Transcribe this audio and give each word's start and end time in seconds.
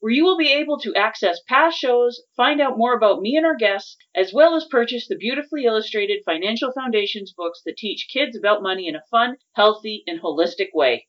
where 0.00 0.12
you 0.12 0.24
will 0.24 0.38
be 0.38 0.50
able 0.50 0.78
to 0.78 0.94
access 0.94 1.40
past 1.46 1.78
shows, 1.78 2.22
find 2.34 2.58
out 2.60 2.78
more 2.78 2.94
about 2.94 3.20
me 3.20 3.36
and 3.36 3.44
our 3.44 3.56
guests, 3.56 3.96
as 4.14 4.32
well 4.32 4.56
as 4.56 4.64
purchase 4.64 5.06
the 5.06 5.16
beautifully 5.16 5.66
illustrated 5.66 6.22
Financial 6.24 6.72
Foundations 6.72 7.34
books 7.36 7.60
that 7.66 7.76
teach 7.76 8.08
kids 8.10 8.34
about 8.36 8.62
money 8.62 8.88
in 8.88 8.96
a 8.96 9.02
fun, 9.10 9.36
healthy, 9.52 10.02
and 10.06 10.20
holistic 10.22 10.68
way. 10.72 11.06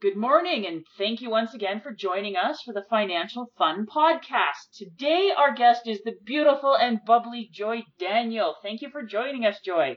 Good 0.00 0.16
morning, 0.16 0.66
and 0.66 0.84
thank 0.96 1.20
you 1.20 1.30
once 1.30 1.54
again 1.54 1.80
for 1.80 1.92
joining 1.92 2.36
us 2.36 2.62
for 2.62 2.72
the 2.72 2.84
Financial 2.88 3.46
Fun 3.58 3.86
Podcast. 3.86 4.76
Today, 4.76 5.32
our 5.36 5.54
guest 5.54 5.86
is 5.86 6.00
the 6.04 6.14
beautiful 6.24 6.76
and 6.76 7.00
bubbly 7.04 7.48
Joy 7.52 7.82
Daniel. 7.98 8.54
Thank 8.62 8.80
you 8.80 8.90
for 8.90 9.02
joining 9.02 9.44
us, 9.44 9.60
Joy. 9.64 9.96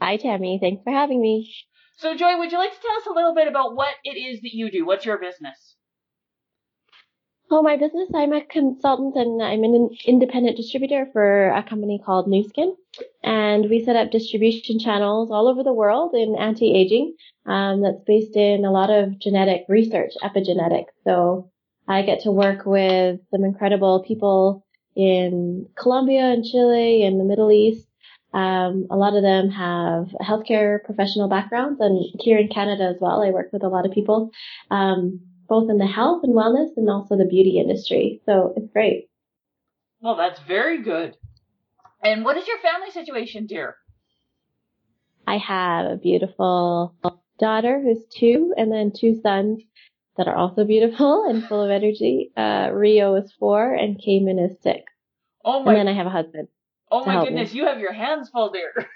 Hi, 0.00 0.16
Tammy. 0.16 0.58
Thanks 0.60 0.82
for 0.82 0.92
having 0.92 1.20
me. 1.20 1.52
So, 1.96 2.16
Joy, 2.16 2.38
would 2.38 2.50
you 2.50 2.58
like 2.58 2.72
to 2.72 2.80
tell 2.80 2.96
us 2.96 3.06
a 3.06 3.12
little 3.12 3.34
bit 3.34 3.48
about 3.48 3.76
what 3.76 3.94
it 4.04 4.18
is 4.18 4.40
that 4.42 4.54
you 4.54 4.70
do? 4.70 4.84
What's 4.84 5.06
your 5.06 5.18
business? 5.18 5.76
Oh, 7.54 7.62
my 7.62 7.76
business, 7.76 8.08
I'm 8.14 8.32
a 8.32 8.42
consultant 8.42 9.14
and 9.14 9.42
I'm 9.42 9.62
an 9.62 9.90
independent 10.06 10.56
distributor 10.56 11.06
for 11.12 11.50
a 11.50 11.62
company 11.62 12.00
called 12.02 12.26
Nu 12.26 12.42
Skin. 12.48 12.74
And 13.22 13.68
we 13.68 13.84
set 13.84 13.94
up 13.94 14.10
distribution 14.10 14.78
channels 14.78 15.30
all 15.30 15.46
over 15.48 15.62
the 15.62 15.72
world 15.72 16.14
in 16.14 16.34
anti-aging. 16.34 17.14
Um, 17.44 17.82
that's 17.82 18.02
based 18.06 18.36
in 18.36 18.64
a 18.64 18.72
lot 18.72 18.88
of 18.88 19.18
genetic 19.18 19.66
research, 19.68 20.12
epigenetics. 20.22 20.92
So 21.04 21.50
I 21.86 22.00
get 22.02 22.20
to 22.20 22.30
work 22.30 22.64
with 22.64 23.20
some 23.30 23.44
incredible 23.44 24.02
people 24.02 24.64
in 24.96 25.68
Colombia 25.76 26.32
and 26.32 26.44
Chile 26.44 27.04
and 27.04 27.20
the 27.20 27.24
Middle 27.24 27.52
East 27.52 27.86
um, 28.32 28.86
a 28.90 28.96
lot 28.96 29.14
of 29.14 29.22
them 29.22 29.50
have 29.50 30.06
healthcare 30.20 30.82
professional 30.84 31.28
backgrounds, 31.28 31.80
and 31.80 32.04
here 32.20 32.38
in 32.38 32.48
Canada 32.48 32.84
as 32.84 32.96
well, 33.00 33.22
I 33.22 33.30
work 33.30 33.50
with 33.52 33.62
a 33.62 33.68
lot 33.68 33.86
of 33.86 33.92
people, 33.92 34.30
um, 34.70 35.20
both 35.48 35.68
in 35.70 35.78
the 35.78 35.86
health 35.86 36.22
and 36.24 36.34
wellness 36.34 36.70
and 36.76 36.88
also 36.88 37.16
the 37.16 37.26
beauty 37.26 37.58
industry. 37.58 38.22
So 38.24 38.54
it's 38.56 38.72
great. 38.72 39.10
Well, 40.00 40.16
that's 40.16 40.40
very 40.40 40.82
good. 40.82 41.16
And 42.02 42.24
what 42.24 42.36
is 42.36 42.48
your 42.48 42.58
family 42.58 42.90
situation, 42.90 43.46
dear? 43.46 43.76
I 45.26 45.36
have 45.38 45.86
a 45.86 45.96
beautiful 45.96 46.94
daughter 47.38 47.80
who's 47.80 48.04
two, 48.10 48.54
and 48.56 48.72
then 48.72 48.92
two 48.98 49.20
sons 49.22 49.62
that 50.16 50.26
are 50.26 50.34
also 50.34 50.64
beautiful 50.64 51.24
and 51.28 51.46
full 51.46 51.62
of 51.62 51.70
energy. 51.70 52.32
Uh, 52.36 52.70
Rio 52.72 53.14
is 53.16 53.32
four, 53.38 53.74
and 53.74 54.00
Cayman 54.02 54.38
is 54.38 54.56
six. 54.62 54.90
Oh 55.44 55.62
my! 55.62 55.72
And 55.72 55.80
then 55.80 55.88
I 55.88 55.96
have 55.96 56.06
a 56.06 56.10
husband. 56.10 56.48
Oh 56.92 57.06
my 57.06 57.24
goodness, 57.24 57.54
me. 57.54 57.60
you 57.60 57.66
have 57.66 57.80
your 57.80 57.94
hands 57.94 58.28
full 58.28 58.52
there. 58.52 58.86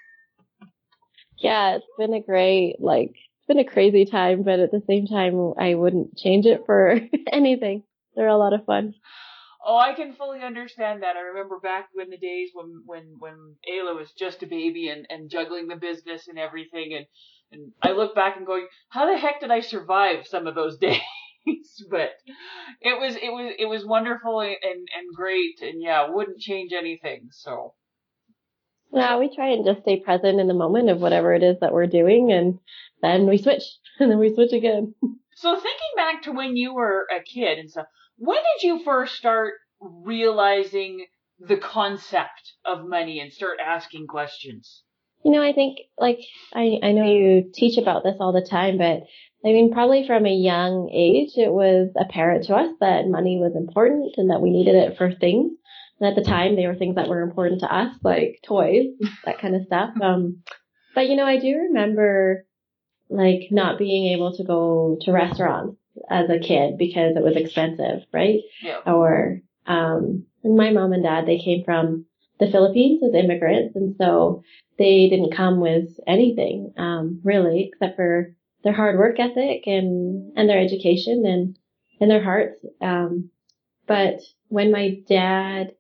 yeah, 1.39 1.77
it's 1.77 1.87
been 1.99 2.13
a 2.13 2.21
great, 2.21 2.77
like, 2.79 3.13
it's 3.13 3.47
been 3.49 3.59
a 3.59 3.65
crazy 3.65 4.05
time, 4.05 4.43
but 4.43 4.61
at 4.61 4.71
the 4.71 4.83
same 4.87 5.07
time, 5.07 5.55
I 5.59 5.75
wouldn't 5.75 6.15
change 6.15 6.45
it 6.45 6.65
for 6.67 7.01
anything. 7.33 7.85
They're 8.15 8.29
a 8.29 8.37
lot 8.37 8.53
of 8.53 8.67
fun. 8.67 8.93
Oh, 9.65 9.79
I 9.79 9.95
can 9.95 10.13
fully 10.13 10.43
understand 10.43 11.03
that. 11.03 11.17
I 11.17 11.21
remember 11.21 11.59
back 11.59 11.89
when 11.95 12.11
the 12.11 12.19
days 12.19 12.51
when 12.53 12.83
when 12.85 13.17
when 13.19 13.57
Ayla 13.67 13.97
was 13.97 14.13
just 14.13 14.43
a 14.43 14.47
baby 14.47 14.91
and 14.91 15.07
and 15.09 15.31
juggling 15.31 15.67
the 15.67 15.77
business 15.77 16.29
and 16.29 16.39
everything, 16.39 16.95
and 16.95 17.07
and 17.51 17.73
I 17.83 17.93
look 17.93 18.15
back 18.15 18.37
and 18.37 18.47
going, 18.47 18.67
how 18.91 19.11
the 19.11 19.19
heck 19.19 19.41
did 19.41 19.51
I 19.51 19.61
survive 19.61 20.27
some 20.27 20.47
of 20.47 20.55
those 20.55 20.77
days? 20.79 21.01
but 21.91 22.11
it 22.81 23.01
was 23.01 23.17
it 23.17 23.31
was 23.31 23.55
it 23.59 23.67
was 23.67 23.85
wonderful 23.85 24.41
and 24.41 24.57
and 24.63 25.15
great, 25.17 25.61
and 25.63 25.83
yeah, 25.83 26.11
wouldn't 26.11 26.41
change 26.41 26.73
anything. 26.73 27.29
So 27.33 27.75
yeah, 28.97 29.19
we 29.19 29.35
try 29.35 29.51
and 29.51 29.65
just 29.65 29.83
stay 29.83 30.01
present 30.01 30.41
in 30.41 30.47
the 30.47 30.55
moment 30.55 30.89
of 30.89 31.01
whatever 31.01 31.35
it 31.35 31.43
is 31.43 31.57
that 31.61 31.73
we're 31.73 31.87
doing, 31.87 32.33
and 32.33 32.59
then 33.03 33.29
we 33.29 33.39
switch, 33.39 33.63
and 34.01 34.11
then 34.11 34.19
we 34.19 34.35
switch 34.35 34.53
again. 34.53 34.95
So 35.35 35.55
thinking 35.55 35.93
back 35.97 36.23
to 36.23 36.33
when 36.33 36.57
you 36.57 36.75
were 36.75 37.07
a 37.15 37.23
kid 37.23 37.59
and 37.59 37.71
stuff, 37.71 37.87
when 38.17 38.39
did 38.39 38.67
you 38.67 38.83
first 38.85 39.15
start 39.17 39.55
realizing 39.81 41.05
the 41.39 41.59
concept 41.59 42.55
of 42.65 42.89
money 42.89 43.21
and 43.21 43.31
start 43.31 43.59
asking 43.65 44.07
questions? 44.07 44.83
You 45.25 45.33
know, 45.33 45.43
I 45.43 45.53
think 45.53 45.79
like 45.99 46.21
I 46.55 46.79
I 46.83 46.93
know 46.93 47.05
you 47.05 47.51
teach 47.53 47.77
about 47.79 48.03
this 48.03 48.17
all 48.21 48.33
the 48.33 48.47
time, 48.49 48.79
but 48.79 49.03
I 49.45 49.53
mean, 49.53 49.73
probably 49.73 50.07
from 50.07 50.25
a 50.25 50.33
young 50.33 50.89
age, 50.93 51.33
it 51.37 51.53
was 51.53 51.91
apparent 51.99 52.45
to 52.47 52.55
us 52.55 52.73
that 52.81 53.09
money 53.09 53.39
was 53.39 53.55
important 53.55 54.15
and 54.17 54.31
that 54.31 54.41
we 54.41 54.51
needed 54.51 54.75
it 54.75 54.97
for 54.97 55.13
things. 55.13 55.56
And 56.01 56.09
at 56.09 56.17
the 56.17 56.29
time, 56.29 56.57
they 56.57 56.67
were 56.67 56.75
things 56.75 56.97
that 56.97 57.09
were 57.09 57.23
important 57.23 57.61
to 57.61 57.75
us, 57.75 57.95
like 58.03 58.41
toys, 58.45 58.89
that 59.25 59.39
kind 59.39 59.55
of 59.57 59.65
stuff. 59.67 59.91
Um, 60.03 60.43
but 60.95 61.09
you 61.09 61.17
know, 61.17 61.27
I 61.27 61.39
do 61.39 61.55
remember 61.55 62.47
like 63.09 63.49
not 63.51 63.79
being 63.79 64.15
able 64.15 64.35
to 64.37 64.45
go 64.45 64.97
to 65.03 65.13
restaurants 65.13 65.77
as 66.11 66.29
a 66.31 66.39
kid 66.39 66.79
because 66.79 67.17
it 67.17 67.23
was 67.23 67.37
expensive, 67.37 68.05
right? 68.13 68.41
Yeah. 68.63 68.79
Or, 68.87 69.41
um, 69.67 70.25
and 70.43 70.57
my 70.57 70.71
mom 70.71 70.93
and 70.93 71.03
dad, 71.03 71.27
they 71.27 71.39
came 71.39 71.65
from 71.65 72.07
the 72.39 72.51
Philippines 72.51 73.03
as 73.03 73.15
immigrants. 73.15 73.77
And 73.77 73.95
so 73.97 74.43
they 74.79 75.09
didn't 75.09 75.37
come 75.37 75.61
with 75.61 75.89
anything, 76.07 76.73
um, 76.77 77.21
really, 77.25 77.71
except 77.73 77.97
for 77.97 78.35
their 78.65 78.73
hard 78.73 78.99
work 78.99 79.19
ethic 79.19 79.67
and, 79.67 80.33
and 80.37 80.49
their 80.49 80.61
education 80.61 81.25
and, 81.27 81.59
and 82.01 82.11
their 82.11 82.23
hearts. 82.23 82.59
Um, 82.81 83.31
but 83.87 84.21
when 84.49 84.73
my 84.73 85.01
dad 85.09 85.73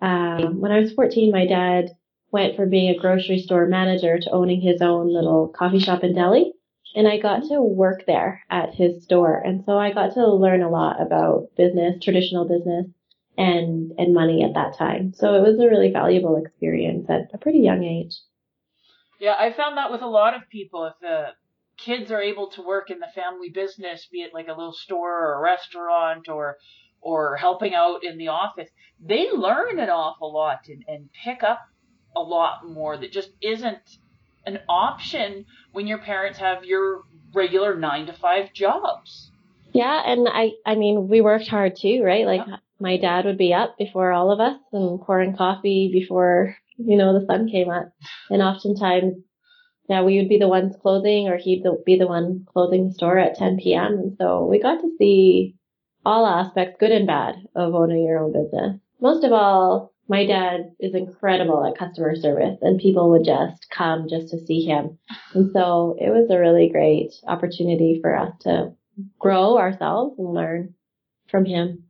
um, 0.00 0.60
when 0.60 0.72
I 0.72 0.80
was 0.80 0.92
14, 0.92 1.32
my 1.32 1.46
dad 1.46 1.90
went 2.30 2.56
from 2.56 2.70
being 2.70 2.90
a 2.90 2.98
grocery 2.98 3.38
store 3.38 3.66
manager 3.66 4.18
to 4.18 4.30
owning 4.30 4.60
his 4.60 4.80
own 4.82 5.12
little 5.12 5.48
coffee 5.48 5.80
shop 5.80 6.04
in 6.04 6.14
Delhi. 6.14 6.52
And 6.94 7.06
I 7.06 7.18
got 7.18 7.42
to 7.48 7.60
work 7.60 8.04
there 8.06 8.42
at 8.50 8.74
his 8.74 9.04
store. 9.04 9.36
And 9.36 9.62
so 9.64 9.78
I 9.78 9.92
got 9.92 10.14
to 10.14 10.26
learn 10.26 10.62
a 10.62 10.70
lot 10.70 11.00
about 11.00 11.48
business, 11.56 12.02
traditional 12.02 12.48
business 12.48 12.86
and, 13.36 13.92
and 13.98 14.14
money 14.14 14.42
at 14.42 14.54
that 14.54 14.76
time. 14.76 15.12
So 15.14 15.34
it 15.34 15.42
was 15.42 15.60
a 15.60 15.68
really 15.68 15.92
valuable 15.92 16.36
experience 16.36 17.08
at 17.08 17.30
a 17.32 17.38
pretty 17.38 17.60
young 17.60 17.84
age. 17.84 18.14
Yeah, 19.20 19.34
I 19.38 19.52
found 19.52 19.76
that 19.76 19.90
with 19.92 20.02
a 20.02 20.06
lot 20.06 20.34
of 20.34 20.48
people. 20.50 20.86
If 20.86 20.94
the 21.00 21.28
kids 21.76 22.10
are 22.10 22.22
able 22.22 22.48
to 22.50 22.62
work 22.62 22.90
in 22.90 22.98
the 22.98 23.08
family 23.14 23.50
business, 23.50 24.08
be 24.10 24.22
it 24.22 24.34
like 24.34 24.48
a 24.48 24.52
little 24.52 24.72
store 24.72 25.12
or 25.12 25.34
a 25.34 25.42
restaurant 25.42 26.28
or 26.28 26.56
or 27.00 27.36
helping 27.36 27.74
out 27.74 28.04
in 28.04 28.18
the 28.18 28.28
office, 28.28 28.68
they 29.00 29.30
learn 29.30 29.78
an 29.78 29.88
awful 29.90 30.32
lot 30.32 30.60
and, 30.68 30.84
and 30.88 31.08
pick 31.24 31.42
up 31.42 31.60
a 32.16 32.20
lot 32.20 32.66
more 32.68 32.96
that 32.96 33.12
just 33.12 33.30
isn't 33.40 33.98
an 34.46 34.58
option 34.68 35.44
when 35.72 35.86
your 35.86 35.98
parents 35.98 36.38
have 36.38 36.64
your 36.64 37.02
regular 37.34 37.76
nine 37.76 38.06
to 38.06 38.12
five 38.12 38.52
jobs. 38.52 39.30
Yeah, 39.72 40.02
and 40.04 40.26
I 40.28 40.52
I 40.64 40.74
mean 40.74 41.08
we 41.08 41.20
worked 41.20 41.48
hard 41.48 41.76
too, 41.76 42.02
right? 42.02 42.26
Like 42.26 42.42
yeah. 42.46 42.56
my 42.80 42.96
dad 42.96 43.26
would 43.26 43.38
be 43.38 43.52
up 43.52 43.76
before 43.78 44.12
all 44.12 44.32
of 44.32 44.40
us 44.40 44.58
and 44.72 45.00
pouring 45.00 45.36
coffee 45.36 45.90
before 45.92 46.56
you 46.78 46.96
know 46.96 47.18
the 47.18 47.26
sun 47.26 47.48
came 47.48 47.68
up, 47.68 47.92
and 48.30 48.42
oftentimes 48.42 49.14
yeah 49.88 50.02
we 50.02 50.18
would 50.18 50.28
be 50.28 50.38
the 50.38 50.48
ones 50.48 50.74
closing 50.80 51.28
or 51.28 51.36
he'd 51.36 51.64
be 51.84 51.98
the 51.98 52.06
one 52.06 52.46
closing 52.52 52.88
the 52.88 52.94
store 52.94 53.18
at 53.18 53.36
10 53.36 53.58
p.m. 53.62 53.92
And 53.92 54.16
so 54.18 54.46
we 54.46 54.58
got 54.58 54.80
to 54.80 54.90
see 54.98 55.57
all 56.08 56.26
aspects, 56.26 56.78
good 56.80 56.90
and 56.90 57.06
bad, 57.06 57.34
of 57.54 57.74
owning 57.74 58.02
your 58.02 58.18
own 58.18 58.32
business. 58.32 58.80
Most 58.98 59.24
of 59.24 59.32
all, 59.32 59.92
my 60.08 60.24
dad 60.24 60.72
is 60.80 60.94
incredible 60.94 61.66
at 61.66 61.76
customer 61.76 62.16
service 62.16 62.56
and 62.62 62.80
people 62.80 63.10
would 63.10 63.26
just 63.26 63.68
come 63.68 64.08
just 64.08 64.30
to 64.30 64.38
see 64.46 64.64
him. 64.64 64.98
And 65.34 65.52
so 65.52 65.98
it 66.00 66.08
was 66.08 66.30
a 66.30 66.38
really 66.38 66.70
great 66.70 67.12
opportunity 67.26 67.98
for 68.00 68.16
us 68.16 68.32
to 68.40 68.72
grow 69.18 69.58
ourselves 69.58 70.18
and 70.18 70.32
learn 70.32 70.74
from 71.30 71.44
him. 71.44 71.84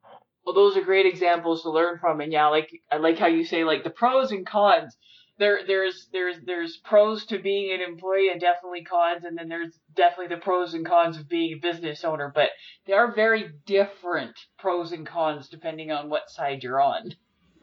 Well, 0.44 0.54
those 0.56 0.76
are 0.76 0.82
great 0.82 1.06
examples 1.06 1.62
to 1.62 1.70
learn 1.70 1.98
from, 2.00 2.20
and 2.20 2.32
yeah, 2.32 2.48
like 2.48 2.70
I 2.90 2.96
like 2.96 3.18
how 3.18 3.28
you 3.28 3.44
say 3.44 3.62
like 3.62 3.84
the 3.84 3.90
pros 3.90 4.32
and 4.32 4.44
cons. 4.44 4.96
There, 5.38 5.60
there's, 5.66 6.08
there's, 6.12 6.36
there's 6.44 6.76
pros 6.84 7.26
to 7.26 7.38
being 7.38 7.72
an 7.72 7.80
employee 7.80 8.28
and 8.30 8.40
definitely 8.40 8.84
cons, 8.84 9.24
and 9.24 9.38
then 9.38 9.48
there's 9.48 9.78
definitely 9.94 10.34
the 10.34 10.42
pros 10.42 10.74
and 10.74 10.84
cons 10.84 11.16
of 11.16 11.28
being 11.28 11.54
a 11.54 11.60
business 11.60 12.04
owner. 12.04 12.32
But 12.34 12.48
they 12.86 12.92
are 12.92 13.14
very 13.14 13.50
different 13.64 14.36
pros 14.58 14.92
and 14.92 15.06
cons 15.06 15.48
depending 15.48 15.92
on 15.92 16.10
what 16.10 16.28
side 16.28 16.62
you're 16.62 16.80
on. 16.80 17.14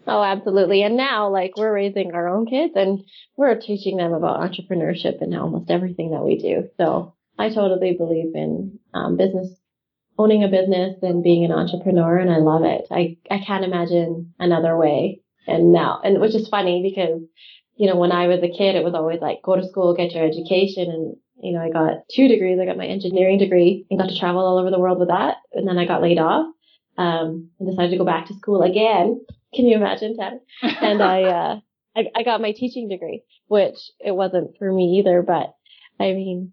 Oh, 0.07 0.21
absolutely. 0.23 0.83
And 0.83 0.97
now, 0.97 1.29
like, 1.29 1.57
we're 1.57 1.73
raising 1.73 2.13
our 2.13 2.27
own 2.27 2.45
kids 2.45 2.73
and 2.75 3.03
we're 3.37 3.59
teaching 3.59 3.97
them 3.97 4.13
about 4.13 4.39
entrepreneurship 4.39 5.21
and 5.21 5.35
almost 5.35 5.71
everything 5.71 6.11
that 6.11 6.23
we 6.23 6.37
do. 6.37 6.69
So 6.77 7.15
I 7.39 7.49
totally 7.49 7.93
believe 7.97 8.35
in 8.35 8.79
um, 8.93 9.17
business, 9.17 9.49
owning 10.17 10.43
a 10.43 10.47
business 10.47 10.97
and 11.01 11.23
being 11.23 11.43
an 11.43 11.51
entrepreneur, 11.51 12.17
and 12.17 12.29
I 12.29 12.37
love 12.37 12.63
it. 12.63 12.85
I, 12.91 13.17
I 13.29 13.43
can't 13.45 13.65
imagine 13.65 14.33
another 14.39 14.77
way. 14.77 15.21
And 15.47 15.71
now, 15.71 16.01
and 16.03 16.21
which 16.21 16.35
is 16.35 16.47
funny 16.49 16.81
because, 16.83 17.21
you 17.75 17.87
know, 17.87 17.95
when 17.95 18.11
I 18.11 18.27
was 18.27 18.39
a 18.43 18.49
kid, 18.49 18.75
it 18.75 18.83
was 18.83 18.93
always 18.93 19.19
like, 19.21 19.41
go 19.43 19.55
to 19.55 19.67
school, 19.67 19.95
get 19.95 20.13
your 20.13 20.25
education. 20.25 20.89
And, 20.89 21.15
you 21.41 21.53
know, 21.53 21.61
I 21.61 21.69
got 21.69 22.07
two 22.13 22.27
degrees. 22.27 22.59
I 22.59 22.65
got 22.65 22.77
my 22.77 22.85
engineering 22.85 23.37
degree 23.37 23.85
and 23.89 23.99
got 23.99 24.09
to 24.09 24.17
travel 24.17 24.45
all 24.45 24.57
over 24.57 24.71
the 24.71 24.79
world 24.79 24.99
with 24.99 25.09
that. 25.09 25.37
And 25.53 25.67
then 25.67 25.77
I 25.77 25.85
got 25.85 26.01
laid 26.01 26.19
off, 26.19 26.47
um, 26.97 27.49
and 27.59 27.69
decided 27.69 27.91
to 27.91 27.97
go 27.97 28.05
back 28.05 28.27
to 28.27 28.35
school 28.35 28.61
again 28.61 29.19
can 29.55 29.65
you 29.65 29.77
imagine, 29.77 30.17
Ted? 30.17 30.39
And 30.61 31.01
I, 31.01 31.23
uh, 31.23 31.59
I, 31.95 32.05
I 32.15 32.23
got 32.23 32.41
my 32.41 32.51
teaching 32.51 32.89
degree, 32.89 33.23
which 33.47 33.77
it 33.99 34.11
wasn't 34.11 34.57
for 34.59 34.71
me 34.71 34.99
either, 34.99 35.21
but 35.21 35.55
I 35.99 36.11
mean, 36.11 36.51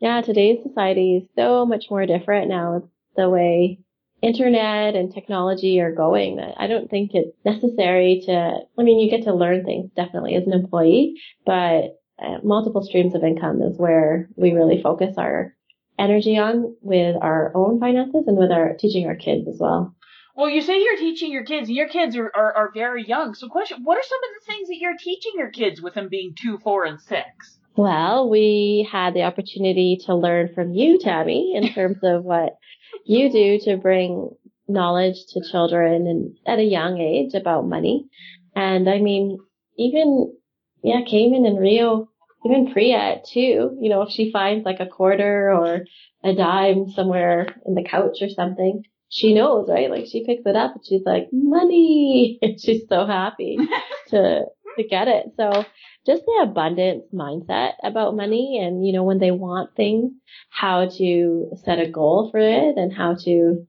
yeah, 0.00 0.22
today's 0.22 0.62
society 0.66 1.16
is 1.16 1.28
so 1.36 1.66
much 1.66 1.86
more 1.90 2.06
different 2.06 2.48
now. 2.48 2.88
The 3.16 3.28
way 3.28 3.80
internet 4.22 4.94
and 4.94 5.12
technology 5.12 5.80
are 5.80 5.94
going 5.94 6.36
that 6.36 6.54
I 6.58 6.66
don't 6.66 6.90
think 6.90 7.12
it's 7.14 7.36
necessary 7.44 8.22
to, 8.26 8.58
I 8.78 8.82
mean, 8.82 8.98
you 8.98 9.10
get 9.10 9.24
to 9.24 9.34
learn 9.34 9.64
things 9.64 9.90
definitely 9.94 10.34
as 10.34 10.44
an 10.46 10.52
employee, 10.52 11.20
but 11.46 11.98
uh, 12.20 12.38
multiple 12.42 12.82
streams 12.82 13.14
of 13.14 13.22
income 13.22 13.62
is 13.62 13.78
where 13.78 14.28
we 14.36 14.52
really 14.52 14.82
focus 14.82 15.14
our 15.18 15.54
energy 15.98 16.36
on 16.38 16.76
with 16.80 17.16
our 17.20 17.52
own 17.54 17.78
finances 17.78 18.24
and 18.26 18.36
with 18.36 18.50
our 18.50 18.74
teaching 18.78 19.06
our 19.06 19.16
kids 19.16 19.46
as 19.48 19.58
well. 19.58 19.94
Well, 20.36 20.48
you 20.48 20.62
say 20.62 20.80
you're 20.80 20.96
teaching 20.96 21.32
your 21.32 21.44
kids, 21.44 21.68
and 21.68 21.76
your 21.76 21.88
kids 21.88 22.16
are, 22.16 22.30
are, 22.32 22.56
are 22.56 22.70
very 22.72 23.04
young. 23.04 23.34
So, 23.34 23.48
question: 23.48 23.78
What 23.82 23.98
are 23.98 24.04
some 24.04 24.18
of 24.18 24.30
the 24.38 24.52
things 24.52 24.68
that 24.68 24.76
you're 24.78 24.96
teaching 24.96 25.32
your 25.34 25.50
kids 25.50 25.82
with 25.82 25.94
them 25.94 26.08
being 26.08 26.34
two, 26.40 26.58
four, 26.58 26.84
and 26.84 27.00
six? 27.00 27.58
Well, 27.76 28.28
we 28.28 28.88
had 28.90 29.14
the 29.14 29.22
opportunity 29.22 29.98
to 30.06 30.14
learn 30.14 30.52
from 30.54 30.72
you, 30.72 30.98
Tammy, 30.98 31.54
in 31.56 31.72
terms 31.72 31.98
of 32.04 32.24
what 32.24 32.56
you 33.04 33.30
do 33.30 33.58
to 33.64 33.76
bring 33.76 34.30
knowledge 34.68 35.16
to 35.30 35.40
children 35.50 36.06
and 36.06 36.36
at 36.46 36.58
a 36.58 36.64
young 36.64 36.98
age 37.00 37.34
about 37.34 37.66
money. 37.66 38.06
And 38.54 38.88
I 38.88 38.98
mean, 38.98 39.38
even 39.76 40.34
yeah, 40.82 41.00
Cayman 41.06 41.46
and 41.46 41.58
Rio, 41.58 42.08
even 42.44 42.72
Priya 42.72 43.20
too. 43.26 43.76
You 43.80 43.88
know, 43.90 44.02
if 44.02 44.10
she 44.10 44.30
finds 44.30 44.64
like 44.64 44.80
a 44.80 44.86
quarter 44.86 45.52
or 45.52 45.84
a 46.24 46.34
dime 46.34 46.90
somewhere 46.90 47.46
in 47.66 47.74
the 47.74 47.84
couch 47.84 48.18
or 48.20 48.28
something, 48.28 48.84
she 49.08 49.34
knows, 49.34 49.68
right? 49.68 49.90
Like 49.90 50.06
she 50.06 50.24
picks 50.24 50.46
it 50.46 50.56
up 50.56 50.74
and 50.74 50.84
she's 50.86 51.04
like, 51.04 51.28
money. 51.32 52.38
And 52.42 52.60
she's 52.60 52.82
so 52.88 53.06
happy 53.06 53.58
to, 54.08 54.44
to 54.76 54.84
get 54.88 55.08
it. 55.08 55.26
So 55.36 55.64
just 56.08 56.24
the 56.24 56.40
abundance 56.42 57.04
mindset 57.12 57.72
about 57.82 58.16
money 58.16 58.58
and, 58.62 58.86
you 58.86 58.94
know, 58.94 59.04
when 59.04 59.18
they 59.18 59.30
want 59.30 59.76
things, 59.76 60.12
how 60.48 60.88
to 60.88 61.50
set 61.64 61.78
a 61.78 61.90
goal 61.90 62.30
for 62.30 62.40
it 62.40 62.78
and 62.78 62.92
how 62.92 63.14
to, 63.14 63.66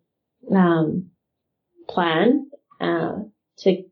um, 0.55 1.09
plan, 1.89 2.49
uh, 2.79 3.17
to, 3.57 3.83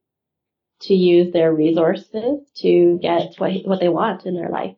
to 0.80 0.94
use 0.94 1.34
their 1.34 1.54
resources 1.54 2.40
to 2.56 2.98
get 3.02 3.34
what, 3.38 3.52
what 3.66 3.82
they 3.82 3.90
want 3.90 4.26
in 4.26 4.36
their 4.36 4.50
life. 4.50 4.76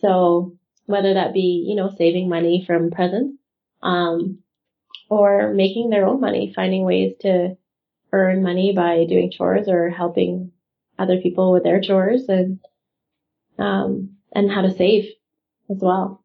So 0.00 0.56
whether 0.86 1.14
that 1.14 1.32
be, 1.32 1.64
you 1.68 1.76
know, 1.76 1.94
saving 1.96 2.28
money 2.28 2.64
from 2.66 2.90
presents, 2.90 3.38
um, 3.80 4.38
or 5.08 5.52
making 5.54 5.90
their 5.90 6.06
own 6.06 6.20
money, 6.20 6.52
finding 6.56 6.82
ways 6.84 7.14
to 7.20 7.56
earn 8.12 8.42
money 8.42 8.72
by 8.74 9.04
doing 9.08 9.30
chores 9.30 9.68
or 9.68 9.90
helping 9.90 10.50
other 10.98 11.20
people 11.20 11.52
with 11.52 11.62
their 11.62 11.80
chores 11.80 12.24
and 12.28 12.58
um, 13.58 14.16
and 14.32 14.50
how 14.50 14.62
to 14.62 14.72
save 14.72 15.12
as 15.70 15.78
well. 15.80 16.24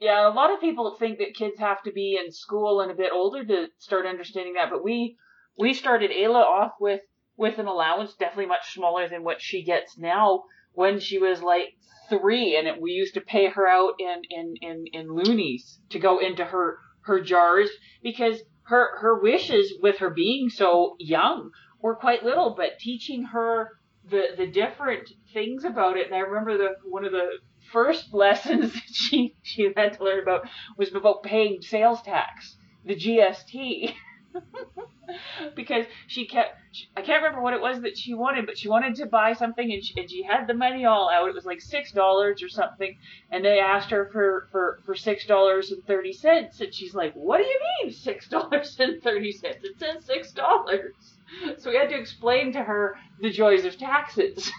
Yeah, 0.00 0.28
a 0.28 0.32
lot 0.32 0.52
of 0.52 0.60
people 0.60 0.96
think 0.98 1.18
that 1.18 1.34
kids 1.34 1.58
have 1.58 1.82
to 1.82 1.92
be 1.92 2.18
in 2.22 2.30
school 2.30 2.80
and 2.80 2.90
a 2.90 2.94
bit 2.94 3.10
older 3.12 3.44
to 3.44 3.66
start 3.78 4.06
understanding 4.06 4.54
that, 4.54 4.70
but 4.70 4.84
we 4.84 5.16
we 5.58 5.74
started 5.74 6.12
Ayla 6.12 6.42
off 6.42 6.72
with 6.80 7.00
with 7.36 7.58
an 7.58 7.66
allowance 7.66 8.14
definitely 8.14 8.46
much 8.46 8.72
smaller 8.72 9.08
than 9.08 9.24
what 9.24 9.40
she 9.40 9.64
gets 9.64 9.98
now 9.98 10.44
when 10.72 11.00
she 11.00 11.18
was 11.18 11.42
like 11.42 11.74
three, 12.08 12.56
and 12.56 12.68
it, 12.68 12.80
we 12.80 12.92
used 12.92 13.14
to 13.14 13.20
pay 13.20 13.48
her 13.48 13.66
out 13.66 13.94
in 13.98 14.22
in 14.30 14.54
in 14.60 14.84
in 14.92 15.08
loonies 15.08 15.80
to 15.90 15.98
go 15.98 16.18
into 16.18 16.44
her 16.44 16.78
her 17.02 17.20
jars 17.20 17.70
because 18.02 18.40
her 18.62 18.98
her 19.00 19.18
wishes 19.20 19.74
with 19.82 19.98
her 19.98 20.10
being 20.10 20.48
so 20.48 20.94
young 21.00 21.50
were 21.80 21.96
quite 21.96 22.22
little, 22.22 22.54
but 22.56 22.78
teaching 22.78 23.24
her 23.24 23.77
the 24.10 24.28
the 24.36 24.46
different 24.46 25.10
things 25.32 25.64
about 25.64 25.96
it. 25.96 26.06
And 26.06 26.14
I 26.14 26.20
remember 26.20 26.56
the 26.56 26.74
one 26.84 27.04
of 27.04 27.12
the 27.12 27.38
first 27.72 28.12
lessons 28.12 28.72
that 28.72 28.82
she 28.92 29.34
she 29.42 29.70
had 29.76 29.94
to 29.94 30.04
learn 30.04 30.22
about 30.22 30.48
was 30.76 30.94
about 30.94 31.22
paying 31.22 31.60
sales 31.62 32.02
tax, 32.02 32.56
the 32.84 32.94
GST. 32.94 33.94
because 35.56 35.86
she 36.06 36.26
kept 36.26 36.54
I 36.96 37.02
can't 37.02 37.22
remember 37.22 37.42
what 37.42 37.54
it 37.54 37.60
was 37.60 37.80
that 37.80 37.96
she 37.96 38.14
wanted, 38.14 38.46
but 38.46 38.58
she 38.58 38.68
wanted 38.68 38.94
to 38.96 39.06
buy 39.06 39.32
something 39.32 39.72
and 39.72 39.84
she, 39.84 39.98
and 39.98 40.10
she 40.10 40.22
had 40.22 40.46
the 40.46 40.54
money 40.54 40.84
all 40.84 41.10
out. 41.10 41.28
It 41.28 41.34
was 41.34 41.46
like 41.46 41.60
six 41.60 41.92
dollars 41.92 42.42
or 42.42 42.48
something, 42.48 42.96
and 43.30 43.44
they 43.44 43.58
asked 43.58 43.90
her 43.90 44.10
for 44.12 44.48
for 44.52 44.80
for 44.84 44.94
six 44.94 45.26
dollars 45.26 45.72
and 45.72 45.84
thirty 45.86 46.12
cents, 46.12 46.60
and 46.60 46.74
she's 46.74 46.94
like, 46.94 47.14
"What 47.14 47.38
do 47.38 47.44
you 47.44 47.60
mean 47.82 47.92
six 47.92 48.28
dollars 48.36 48.76
and 48.78 49.02
thirty 49.02 49.32
cents? 49.32 49.64
It 49.64 49.78
says 49.78 50.04
six 50.04 50.32
dollars." 50.32 51.17
So 51.58 51.70
we 51.70 51.76
had 51.76 51.90
to 51.90 51.98
explain 51.98 52.52
to 52.52 52.62
her 52.62 52.96
the 53.20 53.30
joys 53.30 53.64
of 53.64 53.76
taxes. 53.78 54.50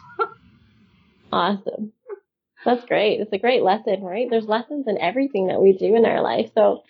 awesome. 1.31 1.94
That's 2.66 2.86
great. 2.86 3.21
It's 3.21 3.31
a 3.31 3.38
great 3.38 3.63
lesson, 3.63 4.01
right? 4.01 4.27
There's 4.30 4.45
lessons 4.45 4.86
in 4.88 4.98
everything 5.00 5.48
that 5.48 5.62
we 5.62 5.77
do 5.77 5.95
in 5.95 6.06
our 6.06 6.21
life. 6.21 6.51
So 6.54 6.83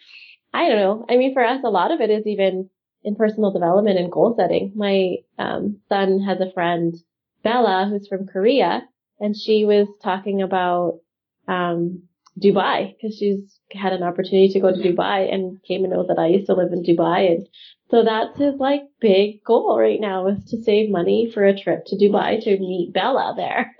I 0.54 0.68
don't 0.68 0.78
know. 0.78 1.06
I 1.10 1.18
mean, 1.18 1.34
for 1.34 1.44
us, 1.44 1.62
a 1.64 1.70
lot 1.70 1.92
of 1.92 2.02
it 2.02 2.10
is 2.10 2.26
even 2.26 2.70
in 3.04 3.16
personal 3.16 3.52
development 3.52 4.00
and 4.00 4.12
goal 4.12 4.36
setting. 4.38 4.74
My 4.76 5.18
um, 5.38 5.80
son 5.90 6.22
has 6.22 6.40
a 6.42 6.52
friend, 6.52 6.96
Bella, 7.44 7.88
who's 7.90 8.08
from 8.08 8.28
Korea, 8.28 8.84
and 9.20 9.36
she 9.38 9.64
was 9.64 9.88
talking 10.04 10.42
about 10.42 11.00
um, 11.48 12.04
Dubai 12.40 12.96
because 12.96 13.18
she's 13.18 13.60
had 13.72 13.94
an 13.94 14.04
opportunity 14.04 14.50
to 14.50 14.60
go 14.60 14.72
to 14.72 14.78
mm-hmm. 14.78 15.00
Dubai 15.00 15.34
and 15.34 15.62
came 15.64 15.84
to 15.84 15.90
know 15.90 16.06
that 16.08 16.20
I 16.20 16.28
used 16.28 16.48
to 16.48 16.54
live 16.54 16.72
in 16.72 16.84
Dubai, 16.84 17.32
and 17.32 17.48
so 17.92 18.04
that's 18.04 18.38
his 18.38 18.56
like 18.60 18.84
big 19.00 19.44
goal 19.44 19.78
right 19.80 20.00
now 20.00 20.28
is 20.28 20.44
to 20.52 20.62
save 20.62 20.90
money 20.90 21.32
for 21.34 21.44
a 21.46 21.60
trip 21.60 21.86
to 21.88 21.96
Dubai 21.96 22.44
to 22.44 22.60
meet 22.60 22.94
Bella 22.94 23.34
there. 23.36 23.76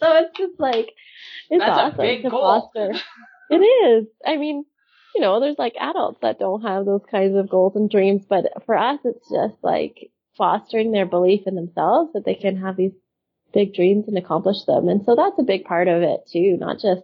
so 0.00 0.16
it's 0.16 0.36
just 0.38 0.58
like 0.60 0.92
it's 1.48 1.64
that's 1.64 1.78
awesome 1.78 2.00
a 2.00 2.02
big 2.02 2.22
to 2.22 2.30
goal. 2.30 2.70
foster. 2.74 2.98
It 3.52 3.56
is. 3.56 4.06
I 4.24 4.36
mean, 4.36 4.64
you 5.12 5.20
know, 5.20 5.40
there's 5.40 5.58
like 5.58 5.74
adults 5.76 6.20
that 6.22 6.38
don't 6.38 6.62
have 6.62 6.86
those 6.86 7.02
kinds 7.10 7.36
of 7.36 7.50
goals 7.50 7.74
and 7.74 7.90
dreams, 7.90 8.24
but 8.28 8.44
for 8.64 8.76
us, 8.76 9.00
it's 9.04 9.28
just 9.28 9.56
like 9.62 10.12
fostering 10.36 10.92
their 10.92 11.04
belief 11.04 11.48
in 11.48 11.56
themselves 11.56 12.12
that 12.12 12.24
they 12.24 12.36
can 12.36 12.58
have 12.58 12.76
these 12.76 12.92
big 13.52 13.74
dreams 13.74 14.06
and 14.06 14.16
accomplish 14.16 14.62
them. 14.66 14.88
And 14.88 15.04
so 15.04 15.16
that's 15.16 15.38
a 15.40 15.42
big 15.44 15.64
part 15.64 15.88
of 15.88 16.02
it 16.02 16.20
too, 16.30 16.56
not 16.58 16.78
just 16.78 17.02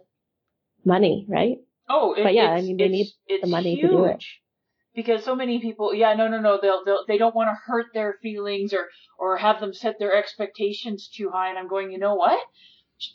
money, 0.87 1.25
right? 1.29 1.57
Oh, 1.89 2.13
it, 2.13 2.23
but 2.23 2.33
yeah, 2.33 2.49
I 2.49 2.61
mean, 2.61 2.77
they 2.77 2.87
need 2.87 3.07
the 3.41 3.47
money 3.47 3.75
huge. 3.75 3.91
to 3.91 3.97
do 3.97 4.05
it. 4.05 4.23
Because 4.95 5.23
so 5.23 5.35
many 5.35 5.59
people, 5.59 5.93
yeah, 5.93 6.15
no, 6.15 6.27
no, 6.27 6.41
no, 6.41 6.57
they'll, 6.59 6.83
they'll, 6.83 7.05
they 7.07 7.19
don't 7.19 7.35
want 7.35 7.49
to 7.49 7.71
hurt 7.71 7.87
their 7.93 8.15
feelings 8.23 8.73
or, 8.73 8.87
or 9.19 9.37
have 9.37 9.59
them 9.59 9.73
set 9.73 9.99
their 9.99 10.15
expectations 10.15 11.07
too 11.15 11.29
high. 11.29 11.49
And 11.49 11.59
I'm 11.59 11.67
going, 11.67 11.91
you 11.91 11.99
know 11.99 12.15
what? 12.15 12.39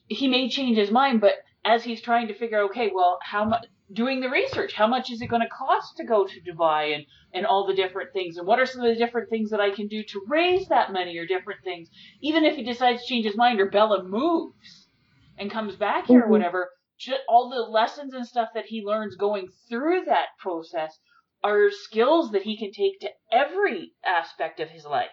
He 0.07 0.29
may 0.29 0.49
change 0.49 0.76
his 0.76 0.93
mind, 0.93 1.21
but 1.21 1.33
as 1.64 1.83
he's 1.83 2.00
trying 2.00 2.29
to 2.29 2.35
figure, 2.35 2.61
okay, 2.67 2.93
well, 2.95 3.19
how 3.21 3.45
much, 3.45 3.67
doing 3.93 4.21
the 4.21 4.31
research. 4.31 4.73
How 4.73 4.87
much 4.87 5.11
is 5.11 5.21
it 5.21 5.26
going 5.26 5.43
to 5.43 5.49
cost 5.49 5.97
to 5.97 6.05
go 6.05 6.26
to 6.26 6.41
Dubai 6.41 6.95
and, 6.95 7.05
and 7.35 7.47
all 7.47 7.67
the 7.67 7.75
different 7.75 8.12
things? 8.12 8.37
And 8.37 8.47
what 8.47 8.59
are 8.59 8.67
some 8.67 8.83
of 8.83 8.88
the 8.88 8.99
different 8.99 9.29
things 9.29 9.50
that 9.50 9.61
I 9.61 9.71
can 9.71 9.88
do 9.88 10.02
to 10.02 10.23
raise 10.29 10.69
that 10.69 10.93
money 10.93 11.19
or 11.19 11.26
different 11.26 11.62
things? 11.62 11.88
Even 12.21 12.45
if 12.45 12.57
he 12.57 12.62
decides 12.62 13.02
to 13.02 13.09
change 13.09 13.26
his 13.26 13.37
mind 13.37 13.61
or 13.61 13.71
Bella 13.71 14.02
moves 14.05 14.88
and 15.38 15.50
comes 15.50 15.76
back 15.76 16.07
here 16.07 16.21
mm-hmm. 16.21 16.29
or 16.29 16.33
whatever, 16.33 16.71
all 17.29 17.51
the 17.51 17.71
lessons 17.71 18.15
and 18.15 18.27
stuff 18.27 18.51
that 18.55 18.67
he 18.67 18.83
learns 18.83 19.17
going 19.17 19.49
through 19.69 20.05
that 20.07 20.29
process 20.39 20.99
are 21.43 21.71
skills 21.71 22.31
that 22.33 22.43
he 22.43 22.57
can 22.57 22.73
take 22.73 23.01
to 23.01 23.09
every 23.33 23.93
aspect 24.05 24.61
of 24.61 24.69
his 24.69 24.85
life. 24.85 25.09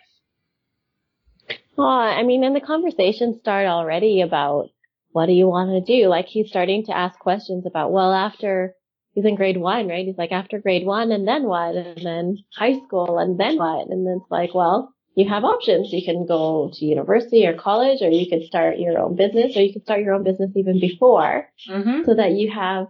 Well, 1.75 1.87
I 1.87 2.23
mean, 2.23 2.43
and 2.43 2.55
the 2.55 2.61
conversations 2.61 3.39
start 3.39 3.65
already 3.65 4.21
about 4.21 4.69
what 5.11 5.25
do 5.25 5.31
you 5.31 5.47
want 5.47 5.71
to 5.71 5.99
do? 5.99 6.07
Like 6.07 6.27
he's 6.27 6.49
starting 6.49 6.85
to 6.85 6.95
ask 6.95 7.17
questions 7.17 7.65
about, 7.65 7.91
well, 7.91 8.13
after 8.13 8.75
he's 9.13 9.25
in 9.25 9.35
grade 9.35 9.57
one, 9.57 9.87
right? 9.87 10.05
He's 10.05 10.17
like, 10.17 10.31
after 10.31 10.59
grade 10.59 10.85
one 10.85 11.11
and 11.11 11.27
then 11.27 11.43
what? 11.43 11.75
And 11.75 12.05
then 12.05 12.37
high 12.55 12.79
school 12.85 13.17
and 13.17 13.39
then 13.39 13.57
what? 13.57 13.87
And 13.87 14.05
then 14.05 14.19
it's 14.21 14.31
like, 14.31 14.53
well, 14.53 14.93
you 15.19 15.27
have 15.27 15.43
options. 15.43 15.91
You 15.91 16.03
can 16.03 16.25
go 16.25 16.71
to 16.73 16.85
university 16.85 17.45
or 17.45 17.53
college, 17.53 18.01
or 18.01 18.09
you 18.09 18.27
could 18.29 18.43
start 18.43 18.79
your 18.79 18.97
own 18.99 19.15
business, 19.15 19.55
or 19.55 19.61
you 19.61 19.73
could 19.73 19.83
start 19.83 20.01
your 20.01 20.13
own 20.13 20.23
business 20.23 20.51
even 20.55 20.79
before 20.79 21.47
Mm-hmm. 21.69 22.03
so 22.05 22.15
that 22.15 22.31
you 22.31 22.51
have 22.51 22.87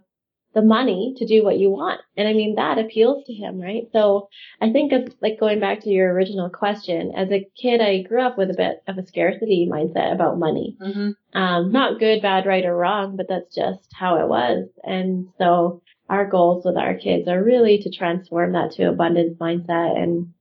the 0.53 0.61
money 0.61 1.13
to 1.17 1.25
do 1.25 1.43
what 1.43 1.59
you 1.59 1.69
want. 1.69 2.01
And 2.17 2.27
I 2.27 2.33
mean, 2.33 2.55
that 2.55 2.79
appeals 2.79 3.25
to 3.25 3.33
him, 3.33 3.59
right? 3.59 3.83
So 3.93 4.29
I 4.59 4.71
think 4.71 4.91
of 4.93 5.13
like 5.21 5.39
going 5.39 5.59
back 5.59 5.81
to 5.81 5.89
your 5.89 6.11
original 6.11 6.49
question, 6.49 7.13
as 7.15 7.29
a 7.31 7.47
kid, 7.61 7.81
I 7.81 8.01
grew 8.01 8.21
up 8.21 8.37
with 8.37 8.49
a 8.49 8.55
bit 8.55 8.81
of 8.87 8.97
a 8.97 9.05
scarcity 9.05 9.69
mindset 9.71 10.11
about 10.11 10.39
money. 10.39 10.75
Mm-hmm. 10.81 11.39
Um, 11.39 11.71
not 11.71 11.99
good, 11.99 12.21
bad, 12.21 12.45
right, 12.45 12.65
or 12.65 12.75
wrong, 12.75 13.15
but 13.15 13.27
that's 13.29 13.53
just 13.55 13.87
how 13.93 14.17
it 14.21 14.27
was. 14.27 14.67
And 14.83 15.27
so 15.37 15.81
our 16.09 16.27
goals 16.27 16.65
with 16.65 16.77
our 16.77 16.95
kids 16.95 17.27
are 17.27 17.43
really 17.43 17.79
to 17.83 17.91
transform 17.91 18.53
that 18.53 18.71
to 18.73 18.89
abundance 18.89 19.37
mindset 19.39 20.01
and 20.01 20.33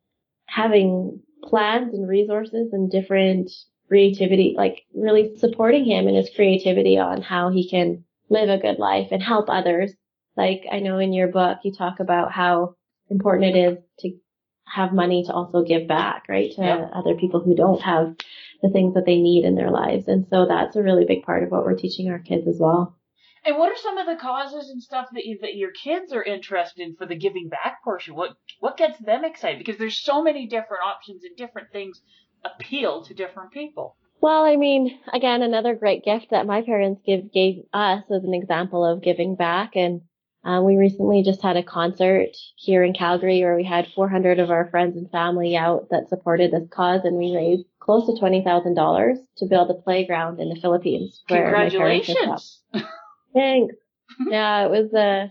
having 0.47 1.21
plans 1.43 1.95
and 1.95 2.09
resources 2.09 2.73
and 2.73 2.91
different 2.91 3.51
creativity, 3.89 4.55
like 4.57 4.83
really 4.95 5.37
supporting 5.37 5.85
him 5.85 6.09
in 6.09 6.15
his 6.15 6.31
creativity 6.35 6.99
on 6.99 7.23
how 7.23 7.51
he 7.51 7.69
can 7.69 8.05
live 8.29 8.49
a 8.49 8.59
good 8.59 8.79
life 8.79 9.09
and 9.11 9.23
help 9.23 9.47
others. 9.49 9.93
Like 10.37 10.65
I 10.71 10.81
know 10.81 10.99
in 10.99 11.13
your 11.13 11.29
book, 11.29 11.59
you 11.65 11.73
talk 11.73 12.01
about 12.01 12.33
how 12.33 12.75
important 13.11 13.57
it 13.57 13.59
is 13.59 13.79
to 14.01 14.13
have 14.67 14.93
money 14.93 15.25
to 15.25 15.33
also 15.33 15.65
give 15.65 15.89
back, 15.89 16.25
right? 16.29 16.53
To 16.53 16.63
Yep. 16.63 16.91
other 16.95 17.15
people 17.15 17.41
who 17.41 17.55
don't 17.55 17.81
have 17.81 18.15
the 18.63 18.69
things 18.69 18.95
that 18.95 19.07
they 19.07 19.19
need 19.19 19.45
in 19.45 19.55
their 19.55 19.71
lives. 19.71 20.09
And 20.09 20.27
so 20.29 20.47
that's 20.47 20.77
a 20.77 20.83
really 20.83 21.07
big 21.07 21.23
part 21.23 21.43
of 21.43 21.51
what 21.51 21.65
we're 21.65 21.75
teaching 21.77 22.11
our 22.11 22.19
kids 22.19 22.47
as 22.47 22.59
well. 22.59 22.98
And 23.45 23.57
what 23.57 23.71
are 23.71 23.77
some 23.77 23.99
of 23.99 24.07
the 24.07 24.17
causes 24.17 24.71
and 24.71 24.83
stuff 24.83 25.07
that 25.13 25.25
you, 25.25 25.39
that 25.43 25.57
your 25.57 25.71
kids 25.71 26.13
are 26.13 26.23
interested 26.23 26.83
in 26.83 26.97
for 26.97 27.07
the 27.07 27.17
giving 27.17 27.49
back 27.49 27.83
portion? 27.85 28.15
What 28.15 28.37
what 28.61 28.77
gets 28.77 28.99
them 28.99 29.25
excited? 29.25 29.59
Because 29.59 29.79
there's 29.79 29.97
so 29.97 30.23
many 30.23 30.47
different 30.47 30.83
options 30.85 31.25
and 31.25 31.37
different 31.37 31.71
things 31.73 32.01
appeal 32.45 33.05
to 33.05 33.15
different 33.15 33.53
people. 33.53 33.97
Well, 34.21 34.45
I 34.45 34.57
mean, 34.57 34.99
again, 35.13 35.43
another 35.43 35.75
great 35.77 36.05
gift 36.05 36.29
that 36.31 36.47
my 36.47 36.63
parents 36.63 37.01
give 37.07 37.33
gave 37.33 37.63
us 37.73 38.03
as 38.11 38.25
an 38.25 38.35
example 38.35 38.85
of 38.85 39.03
giving 39.03 39.37
back. 39.37 39.77
And 39.77 40.03
um, 40.45 40.65
we 40.65 40.77
recently 40.77 41.23
just 41.23 41.43
had 41.43 41.57
a 41.57 41.63
concert 41.63 42.29
here 42.57 42.83
in 42.83 42.95
Calgary 42.95 43.41
where 43.43 43.57
we 43.57 43.65
had 43.65 43.87
400 43.95 44.39
of 44.41 44.51
our 44.51 44.69
friends 44.71 44.97
and 44.97 45.11
family 45.11 45.57
out 45.57 45.89
that 45.91 46.09
supported 46.09 46.51
this 46.53 46.69
cause, 46.71 47.03
and 47.05 47.17
we 47.17 47.35
raised 47.35 47.65
close 47.81 48.07
to 48.07 48.19
twenty 48.19 48.43
thousand 48.43 48.75
dollars 48.75 49.19
to 49.39 49.47
build 49.47 49.71
a 49.71 49.75
playground 49.75 50.41
in 50.41 50.49
the 50.49 50.57
Philippines. 50.61 51.23
where 51.29 51.45
my 51.53 51.71
parents. 51.71 52.07
Congratulations! 52.07 52.63
Thanks. 53.35 53.75
yeah, 54.29 54.65
it 54.65 54.71
was 54.71 54.93
uh 54.95 55.29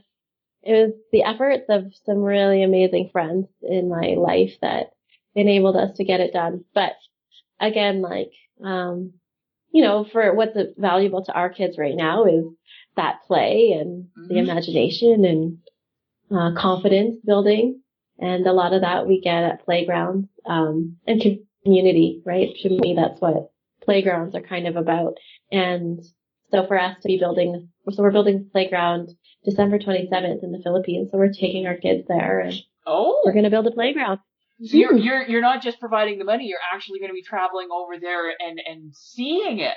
it 0.63 0.73
was 0.73 0.93
the 1.11 1.23
efforts 1.23 1.65
of 1.69 1.93
some 2.05 2.19
really 2.19 2.63
amazing 2.63 3.09
friends 3.11 3.47
in 3.61 3.89
my 3.89 4.15
life 4.17 4.53
that 4.61 4.91
enabled 5.35 5.75
us 5.77 5.97
to 5.97 6.03
get 6.03 6.19
it 6.19 6.33
done. 6.33 6.65
But 6.73 6.93
again, 7.59 8.01
like, 8.01 8.31
um, 8.63 9.13
you 9.71 9.83
know, 9.83 10.05
for 10.11 10.33
what's 10.33 10.57
valuable 10.77 11.23
to 11.25 11.33
our 11.33 11.49
kids 11.49 11.77
right 11.77 11.95
now 11.95 12.25
is 12.25 12.45
that 12.95 13.21
play 13.27 13.71
and 13.71 14.09
the 14.15 14.35
Mhm. 14.35 14.49
imagination 14.49 15.25
and 15.25 15.59
uh, 16.31 16.53
confidence 16.55 17.17
building. 17.25 17.81
And 18.19 18.45
a 18.47 18.53
lot 18.53 18.73
of 18.73 18.81
that 18.81 19.07
we 19.07 19.21
get 19.21 19.43
at 19.43 19.63
playgrounds, 19.63 20.27
um, 20.45 20.97
and 21.05 21.21
community, 21.63 22.21
right? 22.25 22.55
To 22.63 22.69
me, 22.69 22.95
that's 22.95 23.21
what 23.21 23.51
playgrounds 23.81 24.35
are 24.35 24.41
kind 24.41 24.67
of 24.67 24.75
about. 24.75 25.17
And 25.51 26.03
so 26.51 26.65
for 26.67 26.79
us 26.79 26.97
to 27.01 27.07
be 27.07 27.19
building, 27.19 27.69
so 27.91 28.03
we're 28.03 28.11
building 28.11 28.47
a 28.47 28.51
playground 28.51 29.09
December 29.45 29.79
27th 29.79 30.43
in 30.43 30.51
the 30.51 30.61
Philippines. 30.63 31.09
So 31.11 31.17
we're 31.17 31.31
taking 31.31 31.67
our 31.67 31.77
kids 31.77 32.07
there 32.07 32.39
and 32.39 32.55
oh, 32.85 33.21
we're 33.25 33.33
going 33.33 33.45
to 33.45 33.49
build 33.49 33.67
a 33.67 33.71
playground. 33.71 34.19
so 34.63 34.77
you're 34.77 34.95
you're 34.95 35.23
you're 35.27 35.41
not 35.41 35.61
just 35.61 35.79
providing 35.79 36.19
the 36.19 36.25
money; 36.25 36.47
you're 36.47 36.59
actually 36.73 36.99
going 36.99 37.11
to 37.11 37.15
be 37.15 37.23
traveling 37.23 37.69
over 37.71 37.99
there 37.99 38.29
and 38.29 38.59
and 38.65 38.95
seeing 38.95 39.59
it. 39.59 39.75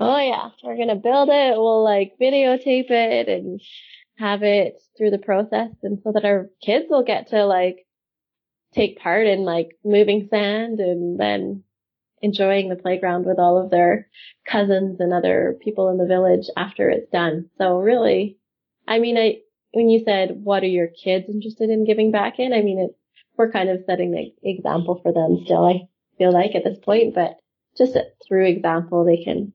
Oh 0.00 0.18
yeah, 0.18 0.50
we're 0.62 0.76
going 0.76 0.88
to 0.88 0.94
build 0.94 1.28
it. 1.30 1.56
We'll 1.56 1.82
like 1.82 2.12
videotape 2.20 2.90
it 2.90 3.28
and 3.28 3.60
have 4.18 4.42
it 4.42 4.74
through 4.96 5.10
the 5.10 5.18
process 5.18 5.70
and 5.82 5.98
so 6.02 6.12
that 6.12 6.24
our 6.24 6.50
kids 6.60 6.86
will 6.90 7.04
get 7.04 7.28
to 7.28 7.44
like 7.46 7.86
take 8.74 8.98
part 8.98 9.26
in 9.26 9.44
like 9.44 9.70
moving 9.84 10.26
sand 10.28 10.80
and 10.80 11.18
then 11.18 11.62
enjoying 12.22 12.68
the 12.68 12.76
playground 12.76 13.24
with 13.26 13.38
all 13.38 13.62
of 13.62 13.70
their 13.70 14.08
cousins 14.46 15.00
and 15.00 15.12
other 15.12 15.56
people 15.62 15.88
in 15.90 15.98
the 15.98 16.06
village 16.06 16.46
after 16.56 16.88
it's 16.90 17.10
done. 17.10 17.48
So 17.58 17.78
really, 17.78 18.38
I 18.86 18.98
mean, 18.98 19.16
I, 19.16 19.38
when 19.72 19.88
you 19.88 20.02
said, 20.04 20.30
what 20.32 20.62
are 20.62 20.66
your 20.66 20.88
kids 20.88 21.26
interested 21.28 21.70
in 21.70 21.84
giving 21.84 22.10
back 22.10 22.38
in? 22.38 22.52
I 22.52 22.62
mean, 22.62 22.78
it, 22.78 22.96
we're 23.36 23.52
kind 23.52 23.68
of 23.68 23.84
setting 23.86 24.10
the 24.10 24.32
example 24.42 25.00
for 25.02 25.12
them 25.12 25.44
still, 25.44 25.64
I 25.64 25.88
feel 26.16 26.32
like 26.32 26.54
at 26.54 26.64
this 26.64 26.78
point, 26.78 27.14
but 27.14 27.36
just 27.76 27.96
through 28.26 28.46
example, 28.46 29.04
they 29.04 29.22
can 29.22 29.52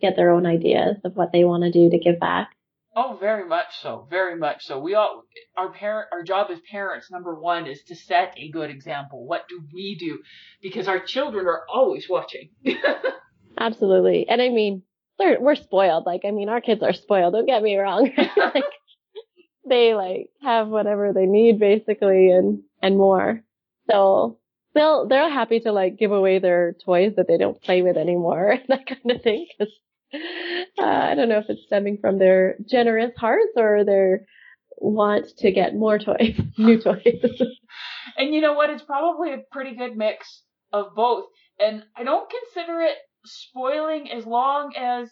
get 0.00 0.16
their 0.16 0.30
own 0.30 0.46
ideas 0.46 0.96
of 1.04 1.16
what 1.16 1.32
they 1.32 1.44
want 1.44 1.64
to 1.64 1.70
do 1.70 1.90
to 1.90 1.98
give 1.98 2.18
back. 2.18 2.55
Oh, 2.98 3.18
very 3.20 3.46
much 3.46 3.66
so, 3.82 4.06
very 4.08 4.36
much 4.36 4.64
so. 4.64 4.80
We 4.80 4.94
all 4.94 5.24
our 5.54 5.70
parent 5.70 6.08
our 6.12 6.22
job 6.22 6.46
as 6.50 6.58
parents 6.70 7.10
number 7.10 7.38
one 7.38 7.66
is 7.66 7.82
to 7.88 7.94
set 7.94 8.32
a 8.38 8.50
good 8.50 8.70
example. 8.70 9.26
What 9.26 9.46
do 9.50 9.60
we 9.74 9.96
do? 10.00 10.20
Because 10.62 10.88
our 10.88 11.00
children 11.00 11.46
are 11.46 11.64
always 11.68 12.08
watching. 12.08 12.48
Absolutely. 13.58 14.26
And 14.28 14.40
I 14.40 14.48
mean, 14.48 14.82
they're, 15.18 15.40
we're 15.40 15.56
spoiled. 15.56 16.06
Like, 16.06 16.22
I 16.24 16.30
mean, 16.30 16.48
our 16.48 16.60
kids 16.60 16.82
are 16.82 16.92
spoiled. 16.92 17.34
Don't 17.34 17.46
get 17.46 17.62
me 17.62 17.76
wrong. 17.76 18.10
like, 18.36 18.64
they 19.68 19.94
like 19.94 20.28
have 20.42 20.68
whatever 20.68 21.12
they 21.12 21.26
need 21.26 21.58
basically 21.58 22.30
and, 22.30 22.62
and 22.82 22.96
more. 22.96 23.42
So 23.90 24.38
they'll, 24.74 25.06
they're 25.06 25.30
happy 25.30 25.60
to 25.60 25.72
like 25.72 25.98
give 25.98 26.12
away 26.12 26.38
their 26.38 26.74
toys 26.84 27.14
that 27.16 27.28
they 27.28 27.38
don't 27.38 27.60
play 27.60 27.82
with 27.82 27.96
anymore, 27.96 28.58
that 28.68 28.86
kind 28.86 29.10
of 29.10 29.22
thing. 29.22 29.46
Cause, 29.58 29.68
uh, 30.78 30.84
I 30.84 31.14
don't 31.14 31.28
know 31.28 31.38
if 31.38 31.46
it's 31.48 31.66
stemming 31.66 31.98
from 32.00 32.18
their 32.18 32.56
generous 32.68 33.12
hearts 33.16 33.52
or 33.56 33.84
their 33.84 34.26
want 34.78 35.26
to 35.38 35.50
get 35.52 35.74
more 35.74 35.98
toys, 35.98 36.38
new 36.58 36.80
toys. 36.80 37.02
And 38.18 38.34
you 38.34 38.40
know 38.40 38.54
what? 38.54 38.70
It's 38.70 38.82
probably 38.82 39.34
a 39.34 39.42
pretty 39.50 39.76
good 39.76 39.94
mix 39.94 40.42
of 40.72 40.94
both. 40.94 41.26
And 41.60 41.82
I 41.94 42.02
don't 42.02 42.30
consider 42.30 42.80
it 42.80 42.96
spoiling 43.26 44.10
as 44.10 44.24
long 44.24 44.72
as 44.76 45.10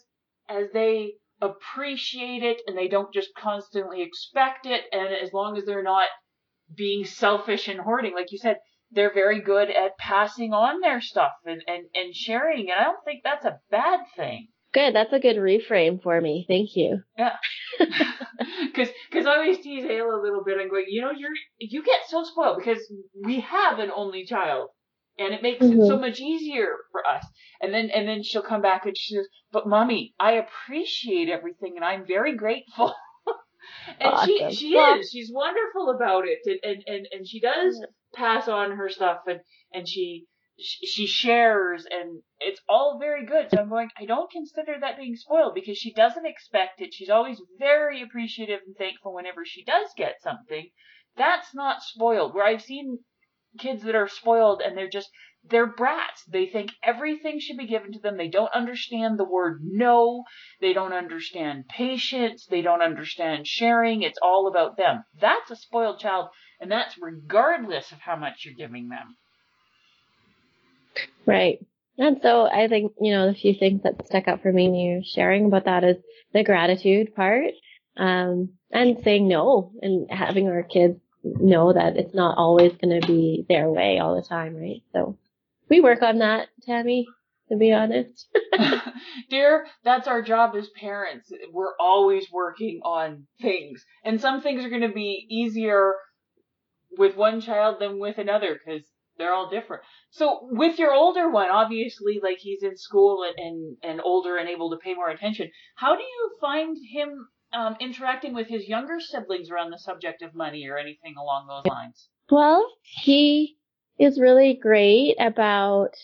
as 0.49 0.67
they 0.73 1.13
appreciate 1.41 2.43
it 2.43 2.61
and 2.65 2.77
they 2.77 2.87
don't 2.87 3.13
just 3.13 3.29
constantly 3.37 4.01
expect 4.01 4.65
it 4.65 4.83
and 4.91 5.13
as 5.13 5.33
long 5.33 5.57
as 5.57 5.65
they're 5.65 5.83
not 5.83 6.07
being 6.75 7.03
selfish 7.03 7.67
and 7.67 7.79
hoarding 7.79 8.13
like 8.13 8.31
you 8.31 8.37
said 8.37 8.57
they're 8.91 9.13
very 9.13 9.41
good 9.41 9.69
at 9.69 9.97
passing 9.97 10.53
on 10.53 10.79
their 10.79 11.01
stuff 11.01 11.33
and 11.45 11.61
and, 11.67 11.83
and 11.93 12.15
sharing 12.15 12.71
and 12.71 12.79
i 12.79 12.83
don't 12.83 13.03
think 13.03 13.21
that's 13.23 13.45
a 13.45 13.59
bad 13.69 13.99
thing 14.15 14.47
Good. 14.75 14.93
That's 14.93 15.13
a 15.13 15.19
good 15.19 15.37
reframe 15.37 16.03
for 16.03 16.19
me. 16.19 16.45
Thank 16.49 16.75
you. 16.75 17.01
yeah 17.17 17.37
because 18.65 18.89
because 19.09 19.25
I 19.25 19.37
always 19.37 19.59
tease 19.59 19.85
Ayla 19.85 20.19
a 20.19 20.21
little 20.21 20.43
bit. 20.43 20.57
I'm 20.59 20.69
going, 20.69 20.85
you 20.87 21.01
know, 21.01 21.11
you're 21.11 21.31
you 21.59 21.83
get 21.83 22.01
so 22.07 22.23
spoiled 22.23 22.57
because 22.57 22.79
we 23.23 23.39
have 23.39 23.79
an 23.79 23.91
only 23.95 24.25
child, 24.25 24.69
and 25.17 25.33
it 25.33 25.41
makes 25.41 25.63
it 25.63 25.71
so 25.71 25.93
mm-hmm. 25.93 26.01
much 26.01 26.19
easier 26.19 26.75
for 26.91 27.07
us. 27.07 27.25
And 27.61 27.73
then 27.73 27.89
and 27.89 28.07
then 28.07 28.23
she'll 28.23 28.41
come 28.41 28.61
back 28.61 28.85
and 28.85 28.97
she 28.97 29.15
says, 29.15 29.27
"But 29.51 29.67
mommy, 29.67 30.13
I 30.19 30.33
appreciate 30.33 31.29
everything, 31.29 31.73
and 31.75 31.85
I'm 31.85 32.05
very 32.05 32.35
grateful." 32.35 32.93
and 33.99 34.13
Awesome. 34.13 34.51
she 34.51 34.55
she 34.55 34.73
is 34.75 35.09
she's 35.09 35.31
wonderful 35.33 35.89
about 35.95 36.25
it, 36.27 36.39
and 36.45 36.59
and 36.63 36.83
and, 36.87 37.07
and 37.11 37.27
she 37.27 37.39
does 37.39 37.81
pass 38.13 38.47
on 38.47 38.71
her 38.71 38.89
stuff, 38.89 39.19
and 39.27 39.39
and 39.73 39.87
she. 39.87 40.25
She 40.57 41.05
shares 41.05 41.85
and 41.85 42.23
it's 42.39 42.61
all 42.69 42.97
very 42.97 43.25
good. 43.25 43.49
So 43.49 43.57
I'm 43.57 43.67
going, 43.67 43.89
I 43.97 44.05
don't 44.05 44.31
consider 44.31 44.79
that 44.79 44.97
being 44.97 45.17
spoiled 45.17 45.53
because 45.53 45.77
she 45.77 45.91
doesn't 45.91 46.25
expect 46.25 46.79
it. 46.79 46.93
She's 46.93 47.09
always 47.09 47.41
very 47.59 48.01
appreciative 48.01 48.61
and 48.65 48.75
thankful 48.75 49.13
whenever 49.13 49.43
she 49.43 49.65
does 49.65 49.89
get 49.97 50.21
something. 50.21 50.71
That's 51.17 51.53
not 51.53 51.81
spoiled. 51.81 52.33
Where 52.33 52.45
I've 52.45 52.61
seen 52.61 52.99
kids 53.59 53.83
that 53.83 53.95
are 53.95 54.07
spoiled 54.07 54.61
and 54.61 54.77
they're 54.77 54.89
just, 54.89 55.09
they're 55.43 55.67
brats. 55.67 56.23
They 56.25 56.45
think 56.45 56.71
everything 56.81 57.39
should 57.39 57.57
be 57.57 57.67
given 57.67 57.91
to 57.91 57.99
them. 57.99 58.15
They 58.15 58.29
don't 58.29 58.53
understand 58.53 59.19
the 59.19 59.25
word 59.25 59.59
no. 59.61 60.23
They 60.61 60.71
don't 60.71 60.93
understand 60.93 61.67
patience. 61.67 62.45
They 62.45 62.61
don't 62.61 62.81
understand 62.81 63.45
sharing. 63.45 64.03
It's 64.03 64.19
all 64.21 64.47
about 64.47 64.77
them. 64.77 65.03
That's 65.19 65.51
a 65.51 65.55
spoiled 65.57 65.99
child 65.99 66.29
and 66.61 66.71
that's 66.71 66.97
regardless 66.97 67.91
of 67.91 67.99
how 67.99 68.15
much 68.15 68.45
you're 68.45 68.53
giving 68.53 68.87
them. 68.87 69.17
Right. 71.25 71.59
And 71.97 72.19
so 72.21 72.45
I 72.45 72.67
think, 72.67 72.93
you 72.99 73.11
know, 73.11 73.27
the 73.27 73.37
few 73.37 73.53
things 73.53 73.83
that 73.83 74.05
stuck 74.05 74.27
out 74.27 74.41
for 74.41 74.51
me 74.51 74.67
when 74.67 74.75
you 74.75 75.01
sharing 75.05 75.45
about 75.45 75.65
that 75.65 75.83
is 75.83 75.97
the 76.33 76.43
gratitude 76.43 77.15
part, 77.15 77.51
um, 77.97 78.49
and 78.71 78.97
saying 79.03 79.27
no 79.27 79.71
and 79.81 80.07
having 80.11 80.47
our 80.49 80.63
kids 80.63 80.99
know 81.23 81.71
that 81.73 81.95
it's 81.95 82.13
not 82.13 82.37
always 82.37 82.73
going 82.73 82.99
to 82.99 83.07
be 83.07 83.45
their 83.47 83.69
way 83.69 83.99
all 83.99 84.15
the 84.15 84.27
time, 84.27 84.55
right? 84.55 84.83
So 84.91 85.17
we 85.69 85.79
work 85.79 86.01
on 86.01 86.19
that, 86.19 86.49
Tammy, 86.63 87.07
to 87.49 87.55
be 87.55 87.71
honest. 87.71 88.27
Dear, 89.29 89.65
that's 89.83 90.07
our 90.07 90.21
job 90.21 90.55
as 90.55 90.69
parents. 90.69 91.31
We're 91.51 91.75
always 91.79 92.29
working 92.31 92.81
on 92.83 93.27
things. 93.41 93.85
And 94.03 94.19
some 94.19 94.41
things 94.41 94.63
are 94.63 94.69
going 94.69 94.81
to 94.81 94.89
be 94.93 95.25
easier 95.29 95.93
with 96.97 97.15
one 97.15 97.41
child 97.41 97.77
than 97.79 97.99
with 97.99 98.17
another 98.17 98.59
because 98.63 98.85
they're 99.17 99.33
all 99.33 99.49
different. 99.49 99.83
So 100.09 100.39
with 100.43 100.79
your 100.79 100.93
older 100.93 101.29
one, 101.29 101.49
obviously, 101.49 102.19
like 102.21 102.37
he's 102.39 102.63
in 102.63 102.77
school 102.77 103.23
and, 103.23 103.35
and, 103.37 103.77
and 103.83 104.01
older 104.01 104.37
and 104.37 104.49
able 104.49 104.71
to 104.71 104.77
pay 104.77 104.93
more 104.93 105.09
attention. 105.09 105.49
How 105.75 105.95
do 105.95 106.03
you 106.03 106.31
find 106.41 106.77
him 106.91 107.27
um, 107.53 107.75
interacting 107.79 108.33
with 108.33 108.47
his 108.47 108.67
younger 108.67 108.99
siblings 108.99 109.49
around 109.49 109.71
the 109.71 109.79
subject 109.79 110.21
of 110.21 110.35
money 110.35 110.67
or 110.67 110.77
anything 110.77 111.15
along 111.17 111.47
those 111.47 111.71
lines? 111.71 112.09
Well, 112.29 112.65
he 112.81 113.57
is 113.99 114.19
really 114.19 114.53
great 114.55 115.15
about 115.19 115.95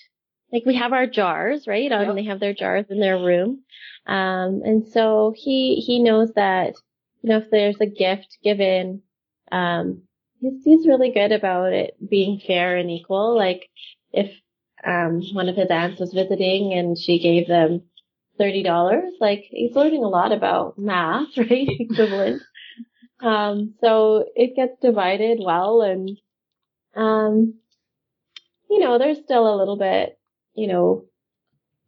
like 0.51 0.65
we 0.65 0.75
have 0.75 0.93
our 0.93 1.07
jars, 1.07 1.65
right? 1.67 1.91
Um, 1.91 2.07
Yep. 2.07 2.15
they 2.15 2.23
have 2.25 2.39
their 2.39 2.53
jars 2.53 2.85
in 2.89 2.99
their 2.99 3.17
room. 3.17 3.63
Um, 4.05 4.61
and 4.65 4.85
so 4.87 5.33
he, 5.35 5.75
he 5.75 6.03
knows 6.03 6.33
that, 6.33 6.73
you 7.21 7.29
know, 7.29 7.37
if 7.37 7.49
there's 7.49 7.79
a 7.79 7.85
gift 7.85 8.37
given, 8.43 9.01
um, 9.51 10.03
he's, 10.41 10.87
really 10.87 11.11
good 11.11 11.31
about 11.31 11.73
it 11.73 11.95
being 12.07 12.41
fair 12.45 12.77
and 12.77 12.89
equal. 12.89 13.37
Like 13.37 13.69
if, 14.11 14.31
um, 14.85 15.21
one 15.33 15.47
of 15.47 15.55
his 15.55 15.69
aunts 15.69 15.99
was 15.99 16.13
visiting 16.13 16.73
and 16.73 16.97
she 16.97 17.19
gave 17.19 17.47
them 17.47 17.83
$30, 18.39 19.11
like 19.19 19.45
he's 19.49 19.75
learning 19.75 20.03
a 20.03 20.09
lot 20.09 20.31
about 20.31 20.77
math, 20.77 21.27
right? 21.37 21.67
Equivalent. 21.69 22.41
Um, 23.21 23.75
so 23.79 24.25
it 24.35 24.55
gets 24.55 24.79
divided 24.81 25.39
well 25.43 25.81
and, 25.81 26.17
um, 26.95 27.53
you 28.69 28.79
know, 28.79 28.97
there's 28.97 29.19
still 29.23 29.53
a 29.53 29.57
little 29.57 29.77
bit, 29.77 30.17
you 30.55 30.67
know, 30.67 31.05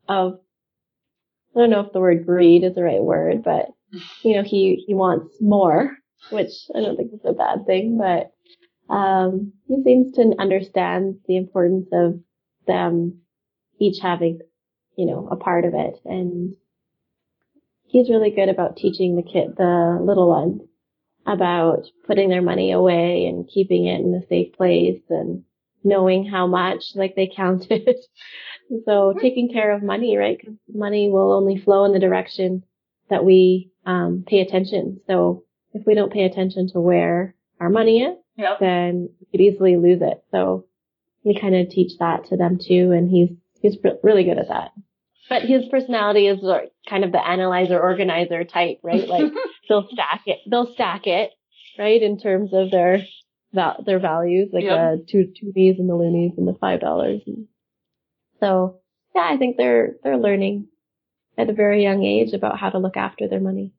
of, 0.08 0.40
I 1.56 1.60
don't 1.60 1.70
know 1.70 1.80
if 1.80 1.94
the 1.94 2.00
word 2.00 2.26
greed 2.26 2.64
is 2.64 2.76
the 2.76 2.84
right 2.84 3.02
word, 3.02 3.44
but, 3.44 3.68
you 4.22 4.36
know, 4.36 4.44
he, 4.44 4.84
he 4.86 4.94
wants 4.94 5.36
more, 5.42 5.98
which 6.30 6.52
I 6.76 6.82
don't 6.82 6.98
think 6.98 7.14
is 7.14 7.22
a 7.26 7.34
bad 7.34 7.66
thing, 7.66 7.98
but, 7.98 8.32
um, 8.90 9.54
he 9.68 9.82
seems 9.84 10.14
to 10.16 10.34
understand 10.40 11.20
the 11.28 11.38
importance 11.38 11.88
of 11.94 12.20
them 12.68 13.22
each 13.80 14.00
having, 14.02 14.40
you 14.98 15.06
know, 15.06 15.28
a 15.32 15.36
part 15.36 15.66
of 15.66 15.74
it. 15.74 16.00
And 16.06 16.56
he's 17.86 18.10
really 18.10 18.32
good 18.32 18.50
about 18.50 18.78
teaching 18.78 19.16
the 19.16 19.24
kid, 19.24 19.56
the 19.58 20.00
little 20.02 20.30
ones 20.30 20.62
about 21.26 21.86
putting 22.06 22.30
their 22.30 22.42
money 22.42 22.72
away 22.72 23.26
and 23.28 23.48
keeping 23.48 23.86
it 23.88 24.02
in 24.02 24.14
a 24.14 24.28
safe 24.28 24.54
place 24.54 25.02
and 25.10 25.44
knowing 25.84 26.26
how 26.26 26.48
much, 26.48 26.84
like 26.96 27.16
they 27.16 27.28
count 27.36 27.68
it. 27.70 28.06
so 28.86 29.14
taking 29.22 29.52
care 29.52 29.72
of 29.72 29.84
money, 29.84 30.18
right? 30.18 30.38
Because 30.38 30.56
money 30.68 31.10
will 31.10 31.32
only 31.32 31.58
flow 31.58 31.86
in 31.86 31.94
the 31.94 32.00
direction 32.00 32.64
that 33.10 33.24
we 33.24 33.72
um, 33.86 34.24
pay 34.28 34.42
attention. 34.42 35.00
So 35.08 35.44
if 35.74 35.86
we 35.86 35.94
don't 35.94 36.14
pay 36.14 36.24
attention 36.24 36.70
to 36.74 36.80
where 36.80 37.36
our 37.60 37.70
money 37.70 38.02
is, 38.04 38.18
Yep. 38.38 38.60
then 38.60 39.10
we 39.20 39.26
could 39.32 39.42
easily 39.42 39.78
lose 39.78 40.02
it. 40.02 40.24
So 40.32 40.66
we 41.24 41.40
kind 41.40 41.56
of 41.56 41.70
teach 41.70 41.94
that 42.00 42.26
to 42.26 42.38
them 42.38 42.58
too, 42.60 42.92
and 42.92 43.10
he's 43.10 43.30
he's 43.62 43.78
re- 43.84 43.98
really 44.04 44.24
good 44.24 44.38
at 44.40 44.48
that. 44.50 44.72
But 45.30 45.44
his 45.44 45.64
personality 45.72 46.28
is 46.28 46.40
like 46.42 46.72
kind 46.90 47.04
of 47.06 47.12
the 47.12 47.26
analyzer 47.26 47.80
organizer 47.80 48.44
type, 48.44 48.80
right? 48.84 49.08
Like 49.08 49.32
they'll 49.70 49.88
stack 49.92 50.22
it, 50.26 50.40
they'll 50.50 50.74
stack 50.74 51.08
it, 51.08 51.32
right, 51.80 52.02
in 52.02 52.20
terms 52.20 52.50
of 52.54 52.72
their 52.72 53.00
val- 53.54 53.84
their 53.86 54.00
values, 54.00 54.50
like 54.52 54.64
Yep. 54.64 54.78
the 54.78 55.06
two 55.10 55.26
toonies 55.42 55.80
and 55.80 55.90
the 55.90 55.96
loonies 55.96 56.34
and 56.38 56.48
the 56.48 56.58
five 56.60 56.82
dollars. 56.82 57.22
So 58.40 58.80
yeah, 59.16 59.30
I 59.32 59.38
think 59.38 59.58
they're 59.58 59.96
they're 60.04 60.18
learning 60.18 60.68
at 61.38 61.50
a 61.50 61.54
very 61.54 61.84
young 61.84 62.04
age 62.04 62.34
about 62.34 62.60
how 62.60 62.70
to 62.70 62.80
look 62.80 62.98
after 62.98 63.28
their 63.28 63.40
money. 63.40 63.72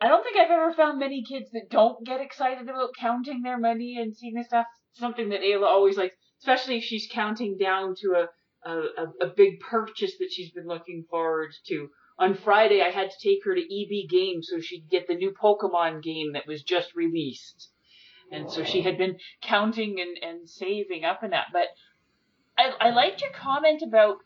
I 0.00 0.08
don't 0.08 0.22
think 0.22 0.36
I've 0.38 0.50
ever 0.50 0.72
found 0.72 0.98
many 0.98 1.22
kids 1.22 1.50
that 1.52 1.68
don't 1.70 2.04
get 2.06 2.20
excited 2.20 2.68
about 2.68 2.94
counting 2.98 3.42
their 3.42 3.58
money 3.58 3.98
and 4.00 4.16
seeing 4.16 4.34
this 4.34 4.46
stuff. 4.46 4.66
Something 4.94 5.28
that 5.28 5.42
Ayla 5.42 5.66
always 5.66 5.96
likes, 5.96 6.14
especially 6.40 6.78
if 6.78 6.84
she's 6.84 7.08
counting 7.12 7.58
down 7.58 7.94
to 7.96 8.26
a, 8.64 8.68
a, 8.68 9.06
a, 9.20 9.26
big 9.26 9.60
purchase 9.60 10.16
that 10.18 10.32
she's 10.32 10.50
been 10.52 10.66
looking 10.66 11.04
forward 11.10 11.52
to. 11.68 11.90
On 12.18 12.34
Friday, 12.34 12.82
I 12.82 12.90
had 12.90 13.10
to 13.10 13.16
take 13.22 13.44
her 13.44 13.54
to 13.54 13.60
EB 13.60 14.08
Games 14.08 14.48
so 14.50 14.60
she'd 14.60 14.88
get 14.90 15.06
the 15.06 15.14
new 15.14 15.32
Pokemon 15.32 16.02
game 16.02 16.32
that 16.32 16.46
was 16.46 16.62
just 16.62 16.94
released. 16.94 17.70
And 18.32 18.50
so 18.50 18.64
she 18.64 18.82
had 18.82 18.96
been 18.96 19.18
counting 19.42 20.00
and, 20.00 20.16
and 20.22 20.48
saving 20.48 21.04
up 21.04 21.22
in 21.22 21.30
that. 21.30 21.46
But 21.52 21.68
I, 22.56 22.88
I 22.88 22.90
liked 22.90 23.20
your 23.20 23.32
comment 23.32 23.82
about 23.82 24.18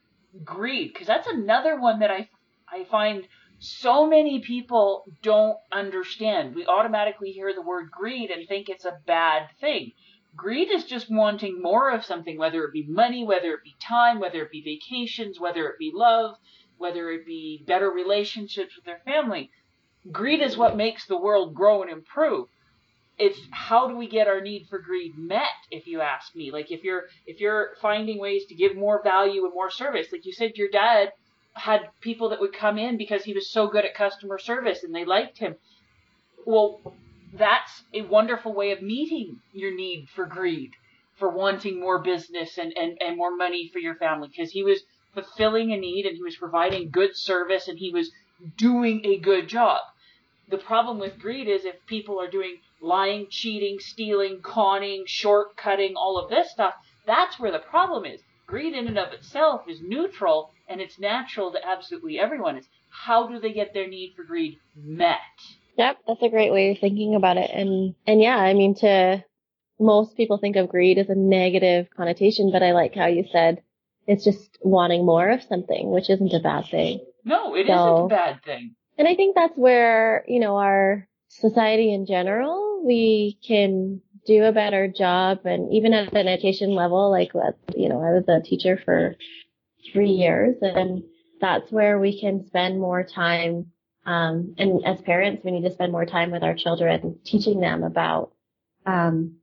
greed, 0.44 0.92
because 0.92 1.06
that's 1.06 1.28
another 1.28 1.80
one 1.80 2.00
that 2.00 2.10
I, 2.10 2.28
I 2.68 2.84
find 2.84 3.26
so 3.64 4.06
many 4.06 4.40
people 4.40 5.04
don't 5.22 5.56
understand. 5.72 6.54
We 6.54 6.66
automatically 6.66 7.32
hear 7.32 7.54
the 7.54 7.62
word 7.62 7.90
greed 7.90 8.30
and 8.30 8.46
think 8.46 8.68
it's 8.68 8.84
a 8.84 8.98
bad 9.06 9.48
thing. 9.60 9.92
Greed 10.36 10.70
is 10.70 10.84
just 10.84 11.10
wanting 11.10 11.62
more 11.62 11.90
of 11.90 12.04
something, 12.04 12.36
whether 12.36 12.64
it 12.64 12.72
be 12.72 12.84
money, 12.86 13.24
whether 13.24 13.54
it 13.54 13.64
be 13.64 13.74
time, 13.80 14.20
whether 14.20 14.42
it 14.42 14.50
be 14.50 14.62
vacations, 14.62 15.40
whether 15.40 15.66
it 15.68 15.78
be 15.78 15.92
love, 15.94 16.36
whether 16.76 17.10
it 17.10 17.24
be 17.24 17.64
better 17.66 17.90
relationships 17.90 18.76
with 18.76 18.84
their 18.84 19.00
family. 19.04 19.50
Greed 20.12 20.42
is 20.42 20.56
what 20.56 20.76
makes 20.76 21.06
the 21.06 21.16
world 21.16 21.54
grow 21.54 21.82
and 21.82 21.90
improve. 21.90 22.48
It's 23.16 23.38
how 23.50 23.88
do 23.88 23.96
we 23.96 24.08
get 24.08 24.28
our 24.28 24.40
need 24.40 24.66
for 24.68 24.78
greed 24.80 25.16
met, 25.16 25.42
if 25.70 25.86
you 25.86 26.00
ask 26.00 26.34
me. 26.34 26.50
Like 26.50 26.70
if 26.70 26.82
you're 26.82 27.04
if 27.26 27.40
you're 27.40 27.76
finding 27.80 28.18
ways 28.18 28.44
to 28.46 28.56
give 28.56 28.76
more 28.76 29.02
value 29.02 29.44
and 29.44 29.54
more 29.54 29.70
service, 29.70 30.08
like 30.10 30.26
you 30.26 30.32
said 30.32 30.56
your 30.56 30.68
dad 30.68 31.12
had 31.54 31.88
people 32.00 32.28
that 32.30 32.40
would 32.40 32.52
come 32.52 32.78
in 32.78 32.96
because 32.96 33.24
he 33.24 33.32
was 33.32 33.48
so 33.48 33.68
good 33.68 33.84
at 33.84 33.94
customer 33.94 34.38
service 34.38 34.82
and 34.82 34.94
they 34.94 35.04
liked 35.04 35.38
him. 35.38 35.54
Well, 36.44 36.80
that's 37.32 37.82
a 37.92 38.02
wonderful 38.02 38.52
way 38.52 38.72
of 38.72 38.82
meeting 38.82 39.40
your 39.52 39.74
need 39.74 40.08
for 40.14 40.26
greed, 40.26 40.72
for 41.16 41.28
wanting 41.30 41.80
more 41.80 42.00
business 42.00 42.58
and, 42.58 42.76
and, 42.76 42.98
and 43.00 43.16
more 43.16 43.36
money 43.36 43.70
for 43.72 43.78
your 43.78 43.94
family 43.94 44.28
because 44.28 44.50
he 44.50 44.62
was 44.62 44.82
fulfilling 45.14 45.72
a 45.72 45.76
need 45.76 46.06
and 46.06 46.16
he 46.16 46.22
was 46.22 46.36
providing 46.36 46.90
good 46.90 47.16
service 47.16 47.68
and 47.68 47.78
he 47.78 47.90
was 47.92 48.10
doing 48.56 49.00
a 49.04 49.18
good 49.18 49.48
job. 49.48 49.80
The 50.48 50.58
problem 50.58 50.98
with 50.98 51.18
greed 51.18 51.48
is 51.48 51.64
if 51.64 51.76
people 51.86 52.20
are 52.20 52.30
doing 52.30 52.58
lying, 52.80 53.28
cheating, 53.30 53.78
stealing, 53.78 54.40
conning, 54.42 55.06
shortcutting, 55.06 55.94
all 55.96 56.18
of 56.18 56.28
this 56.28 56.50
stuff, 56.50 56.74
that's 57.06 57.38
where 57.38 57.52
the 57.52 57.58
problem 57.58 58.04
is. 58.04 58.20
Greed 58.46 58.74
in 58.74 58.86
and 58.86 58.98
of 58.98 59.12
itself 59.12 59.62
is 59.68 59.80
neutral 59.82 60.50
and 60.68 60.80
it's 60.80 60.98
natural 60.98 61.52
to 61.52 61.66
absolutely 61.66 62.18
everyone. 62.18 62.56
It's 62.56 62.68
how 62.90 63.28
do 63.28 63.40
they 63.40 63.52
get 63.52 63.74
their 63.74 63.88
need 63.88 64.14
for 64.14 64.24
greed 64.24 64.58
met? 64.76 65.18
Yep, 65.76 65.98
that's 66.06 66.22
a 66.22 66.28
great 66.28 66.52
way 66.52 66.70
of 66.70 66.78
thinking 66.78 67.14
about 67.14 67.36
it. 67.36 67.50
And 67.52 67.94
and 68.06 68.20
yeah, 68.20 68.36
I 68.36 68.54
mean 68.54 68.74
to 68.76 69.24
most 69.80 70.16
people 70.16 70.38
think 70.38 70.56
of 70.56 70.68
greed 70.68 70.98
as 70.98 71.08
a 71.08 71.14
negative 71.14 71.88
connotation, 71.96 72.52
but 72.52 72.62
I 72.62 72.72
like 72.72 72.94
how 72.94 73.06
you 73.06 73.24
said 73.32 73.62
it's 74.06 74.24
just 74.24 74.58
wanting 74.60 75.04
more 75.04 75.30
of 75.30 75.42
something, 75.42 75.90
which 75.90 76.10
isn't 76.10 76.32
a 76.32 76.40
bad 76.40 76.66
thing. 76.70 77.00
No, 77.24 77.54
it 77.56 77.66
So- 77.66 77.72
not 77.72 78.04
a 78.04 78.08
bad 78.08 78.42
thing. 78.44 78.74
And 78.96 79.08
I 79.08 79.16
think 79.16 79.34
that's 79.34 79.56
where, 79.56 80.24
you 80.28 80.38
know, 80.38 80.56
our 80.56 81.08
society 81.28 81.92
in 81.92 82.06
general, 82.06 82.82
we 82.86 83.38
can 83.44 84.02
do 84.26 84.44
a 84.44 84.52
better 84.52 84.88
job 84.88 85.40
and 85.44 85.72
even 85.72 85.92
at 85.92 86.12
an 86.12 86.28
education 86.28 86.74
level, 86.74 87.10
like, 87.10 87.32
you 87.76 87.88
know, 87.88 88.00
I 88.00 88.12
was 88.12 88.24
a 88.28 88.42
teacher 88.42 88.80
for 88.84 89.16
three 89.92 90.10
years 90.10 90.56
and 90.62 91.02
that's 91.40 91.70
where 91.70 91.98
we 91.98 92.18
can 92.18 92.46
spend 92.46 92.80
more 92.80 93.04
time. 93.04 93.66
Um, 94.06 94.54
and 94.58 94.84
as 94.84 95.00
parents, 95.02 95.42
we 95.44 95.50
need 95.50 95.68
to 95.68 95.72
spend 95.74 95.92
more 95.92 96.06
time 96.06 96.30
with 96.30 96.42
our 96.42 96.54
children, 96.54 97.18
teaching 97.24 97.60
them 97.60 97.82
about, 97.82 98.32
um, 98.86 99.36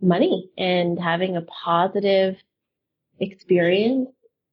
money 0.00 0.50
and 0.58 0.98
having 1.00 1.36
a 1.36 1.42
positive 1.42 2.36
experience 3.18 4.10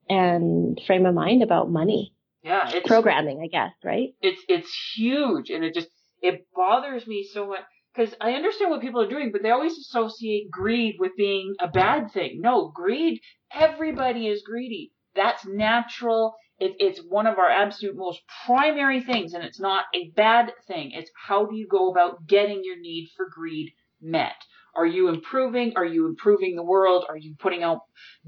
and 0.10 0.80
frame 0.86 1.06
of 1.06 1.14
mind 1.16 1.44
about 1.44 1.70
money. 1.70 2.14
Yeah, 2.44 2.70
it's 2.74 2.88
Programming, 2.88 3.42
I 3.44 3.48
guess, 3.48 3.74
right? 3.84 4.16
it's 4.22 4.42
it's 4.48 4.74
huge 4.96 5.50
and 5.52 5.64
it 5.64 5.74
just 5.76 5.90
it 6.22 6.48
bothers 6.56 7.06
me 7.06 7.28
so 7.32 7.48
much 7.48 7.62
because 7.94 8.14
I 8.22 8.34
understand 8.34 8.72
what 8.72 8.82
people 8.82 9.02
are 9.02 9.10
doing, 9.10 9.32
but 9.32 9.44
they 9.44 9.52
always 9.52 9.78
associate 9.78 10.50
greed 10.50 10.96
with 11.00 11.12
being 11.18 11.56
a 11.60 11.68
bad 11.68 12.12
thing. 12.12 12.40
No, 12.42 12.72
greed, 12.74 13.20
everybody 13.54 14.28
is 14.28 14.44
greedy. 14.44 14.92
That's 15.16 15.46
natural. 15.46 16.36
It, 16.58 16.76
it's 16.80 17.00
one 17.00 17.28
of 17.28 17.38
our 17.38 17.50
absolute 17.50 17.98
most 17.98 18.22
primary 18.46 19.02
things, 19.02 19.34
and 19.34 19.44
it's 19.44 19.60
not 19.60 19.86
a 19.94 20.10
bad 20.16 20.54
thing. 20.68 20.92
It's 20.94 21.12
how 21.28 21.46
do 21.46 21.56
you 21.56 21.68
go 21.68 21.92
about 21.92 22.28
getting 22.28 22.62
your 22.64 22.80
need 22.80 23.10
for 23.18 23.28
greed 23.30 23.74
met? 24.02 24.36
Are 24.74 24.86
you 24.86 25.10
improving? 25.10 25.74
Are 25.76 25.86
you 25.86 26.08
improving 26.08 26.56
the 26.56 26.64
world? 26.64 27.06
Are 27.10 27.18
you 27.18 27.36
putting 27.38 27.62
out 27.62 27.82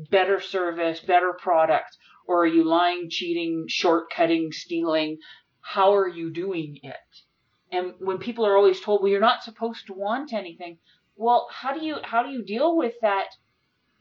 better 0.10 0.42
service, 0.42 1.00
better 1.00 1.34
product? 1.40 1.96
Or 2.28 2.44
are 2.44 2.48
you 2.48 2.66
lying, 2.66 3.10
cheating, 3.10 3.68
shortcutting, 3.70 4.54
stealing? 4.54 5.20
How 5.62 5.96
are 5.96 6.08
you 6.08 6.32
doing 6.32 6.80
it? 6.84 6.96
And 7.74 7.94
when 8.00 8.18
people 8.20 8.46
are 8.46 8.56
always 8.56 8.80
told, 8.80 9.02
well, 9.02 9.12
you're 9.12 9.20
not 9.20 9.44
supposed 9.44 9.88
to 9.88 9.94
want 9.94 10.34
anything. 10.34 10.78
Well, 11.16 11.48
how 11.52 11.74
do 11.78 11.86
you, 11.86 11.98
how 12.04 12.24
do 12.24 12.30
you 12.30 12.44
deal 12.44 12.76
with 12.78 12.94
that 13.02 13.28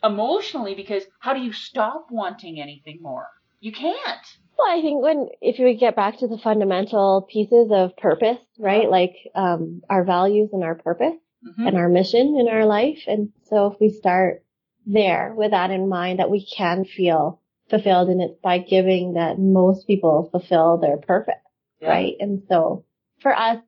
emotionally? 0.03 0.75
Because 0.75 1.05
how 1.21 1.35
do 1.35 1.41
you 1.41 1.53
stop 1.53 2.07
wanting 2.11 2.61
anything 2.61 2.99
more? 3.01 3.27
You 3.61 3.73
can't. 3.73 4.27
Well, 4.59 4.69
I 4.71 4.83
think 4.83 5.03
when 5.03 5.29
if 5.41 5.59
we 5.59 5.75
get 5.75 5.97
back 5.97 6.19
to 6.19 6.29
the 6.29 6.39
fundamental 6.39 7.27
pieces 7.31 7.71
of 7.73 7.97
purpose, 7.97 8.39
right? 8.59 8.89
Like 8.91 9.15
um, 9.35 9.83
our 9.89 10.05
values 10.05 10.51
and 10.53 10.63
our 10.65 10.75
purpose 10.75 11.15
Mm-hmm. 11.45 11.67
and 11.67 11.77
our 11.77 11.89
mission 11.89 12.37
in 12.39 12.47
our 12.47 12.65
life, 12.65 13.03
and 13.09 13.33
so 13.51 13.67
if 13.73 13.81
we 13.81 13.89
start 13.91 14.45
there 14.87 15.35
with 15.37 15.51
that 15.51 15.73
in 15.73 15.89
mind, 15.89 16.21
that 16.21 16.31
we 16.31 16.47
can 16.47 16.85
feel 16.85 17.41
fulfilled, 17.69 18.11
and 18.11 18.23
it's 18.23 18.39
by 18.41 18.59
giving 18.59 19.15
that 19.15 19.41
most 19.41 19.89
people 19.89 20.29
fulfill 20.31 20.77
their 20.79 20.99
purpose, 20.99 21.35
Yeah. 21.81 21.89
right? 21.89 22.15
And 22.21 22.45
so 22.49 22.85
for 23.23 23.37
us, 23.37 23.59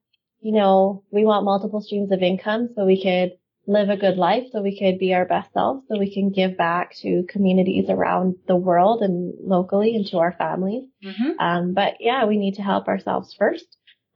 you 0.40 0.52
know, 0.52 1.04
we 1.10 1.24
want 1.24 1.44
multiple 1.44 1.80
streams 1.80 2.12
of 2.12 2.22
income 2.22 2.68
so 2.74 2.84
we 2.84 3.02
could 3.02 3.32
live 3.66 3.88
a 3.88 3.96
good 3.96 4.18
life, 4.18 4.44
so 4.52 4.60
we 4.60 4.78
could 4.78 4.98
be 4.98 5.14
our 5.14 5.24
best 5.24 5.52
selves, 5.54 5.86
so 5.88 5.98
we 5.98 6.12
can 6.12 6.30
give 6.30 6.58
back 6.58 6.94
to 6.96 7.24
communities 7.30 7.86
around 7.88 8.34
the 8.46 8.56
world 8.56 9.00
and 9.00 9.32
locally 9.40 9.96
and 9.96 10.06
to 10.06 10.18
our 10.18 10.32
families. 10.32 10.84
Mm-hmm. 11.02 11.38
Um, 11.40 11.72
but 11.72 11.94
yeah, 12.00 12.26
we 12.26 12.36
need 12.36 12.56
to 12.56 12.62
help 12.62 12.88
ourselves 12.88 13.34
first. 13.38 13.64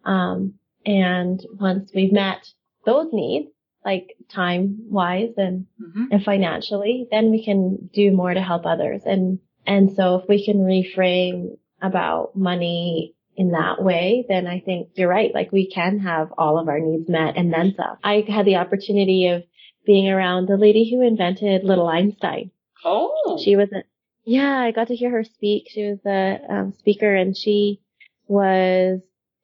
Um, 0.05 0.55
and 0.85 1.41
once 1.59 1.91
we've 1.95 2.13
met 2.13 2.47
those 2.85 3.09
needs, 3.11 3.49
like 3.85 4.17
time 4.29 4.81
wise 4.91 5.33
and, 5.39 5.67
Mm-hmm. 5.81 6.05
and 6.13 6.23
financially, 6.23 7.07
then 7.11 7.31
we 7.31 7.43
can 7.43 7.89
do 7.95 8.13
more 8.13 8.35
to 8.35 8.43
help 8.43 8.67
others. 8.67 9.03
And, 9.07 9.39
and 9.67 9.95
so 9.97 10.17
if 10.17 10.29
we 10.29 10.45
can 10.45 10.59
reframe 10.59 11.57
about 11.81 12.37
money 12.37 13.15
in 13.39 13.53
that 13.53 13.81
way, 13.81 14.27
then 14.29 14.49
I 14.49 14.59
think 14.59 14.89
you're 14.97 15.09
right. 15.09 15.33
Like 15.33 15.53
we 15.53 15.71
can 15.71 16.01
have 16.01 16.33
all 16.37 16.59
of 16.59 16.69
our 16.69 16.81
needs 16.81 17.09
met 17.09 17.37
and 17.37 17.53
then 17.53 17.73
some. 17.77 17.97
I 18.03 18.25
had 18.27 18.45
the 18.45 18.57
opportunity 18.57 19.29
of 19.29 19.45
being 19.87 20.11
around 20.11 20.49
the 20.49 20.57
lady 20.57 20.91
who 20.91 21.07
invented 21.07 21.63
Little 21.63 21.87
Einstein. 21.87 22.51
Oh. 22.85 23.41
She 23.43 23.55
was 23.55 23.71
a, 23.73 23.85
yeah, 24.25 24.59
I 24.59 24.73
got 24.73 24.89
to 24.89 24.97
hear 24.97 25.11
her 25.11 25.23
speak. 25.23 25.69
She 25.71 25.85
was 25.85 26.01
a 26.05 26.53
um, 26.53 26.75
speaker 26.81 27.15
and 27.15 27.37
she 27.37 27.81
was 28.27 29.01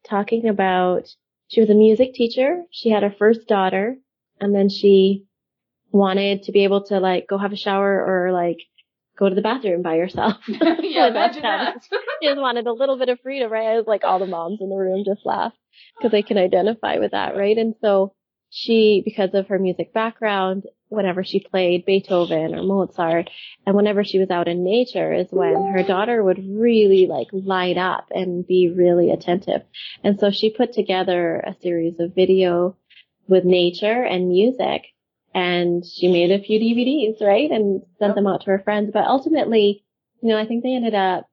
talking 0.09 0.48
about, 0.48 1.04
she 1.46 1.61
was 1.61 1.70
a 1.70 1.74
music 1.74 2.14
teacher. 2.14 2.64
She 2.72 2.90
had 2.90 3.04
her 3.04 3.14
first 3.16 3.46
daughter 3.46 3.96
and 4.40 4.52
then 4.52 4.70
she 4.70 5.24
wanted 5.92 6.42
to 6.42 6.52
be 6.52 6.64
able 6.64 6.83
to 6.87 6.98
like 6.98 7.28
go 7.28 7.38
have 7.38 7.52
a 7.52 7.57
shower 7.57 8.04
or 8.04 8.33
like 8.33 8.59
go 9.18 9.29
to 9.29 9.35
the 9.35 9.42
bathroom 9.42 9.83
by 9.83 9.96
yourself. 9.96 10.37
yeah, 10.48 11.09
imagine 11.09 11.42
that. 11.42 11.83
she 12.20 12.29
just 12.29 12.40
wanted 12.40 12.66
a 12.66 12.72
little 12.72 12.98
bit 12.98 13.09
of 13.09 13.20
freedom, 13.20 13.50
right? 13.50 13.68
I 13.68 13.77
was 13.77 13.87
like 13.87 14.05
all 14.05 14.18
the 14.18 14.27
moms 14.27 14.61
in 14.61 14.70
the 14.70 14.77
room 14.77 15.05
just 15.05 15.24
laughed 15.24 15.57
because 15.98 16.12
they 16.12 16.22
can 16.22 16.38
identify 16.38 16.98
with 16.98 17.12
that, 17.12 17.37
right? 17.37 17.57
And 17.57 17.74
so 17.81 18.14
she, 18.50 19.03
because 19.05 19.31
of 19.35 19.48
her 19.48 19.59
music 19.59 19.92
background, 19.92 20.64
whenever 20.88 21.24
she 21.24 21.40
played 21.40 21.85
Beethoven 21.85 22.55
or 22.55 22.62
Mozart, 22.62 23.29
and 23.66 23.74
whenever 23.74 24.05
she 24.05 24.18
was 24.18 24.31
out 24.31 24.48
in 24.48 24.64
nature 24.64 25.12
is 25.12 25.27
when 25.31 25.72
her 25.72 25.83
daughter 25.83 26.22
would 26.22 26.38
really 26.38 27.07
like 27.09 27.29
light 27.33 27.77
up 27.77 28.07
and 28.11 28.46
be 28.46 28.72
really 28.74 29.11
attentive. 29.11 29.62
And 30.05 30.20
so 30.20 30.31
she 30.31 30.50
put 30.50 30.72
together 30.72 31.38
a 31.38 31.57
series 31.61 31.98
of 31.98 32.14
video 32.14 32.77
with 33.27 33.44
nature 33.44 34.03
and 34.05 34.29
music 34.29 34.83
and 35.35 35.85
she 35.85 36.09
made 36.09 36.31
a 36.31 36.42
few 36.42 36.61
DVDs, 36.61 37.20
right? 37.20 37.51
And 37.51 37.83
sent 37.99 38.14
them 38.14 38.27
out 38.27 38.42
to 38.42 38.51
her 38.51 38.61
friends. 38.61 38.90
But 38.92 39.05
ultimately, 39.05 39.85
you 40.23 40.29
know, 40.29 40.38
I 40.38 40.47
think 40.47 40.62
they 40.62 40.75
ended 40.75 40.94
up 40.94 41.29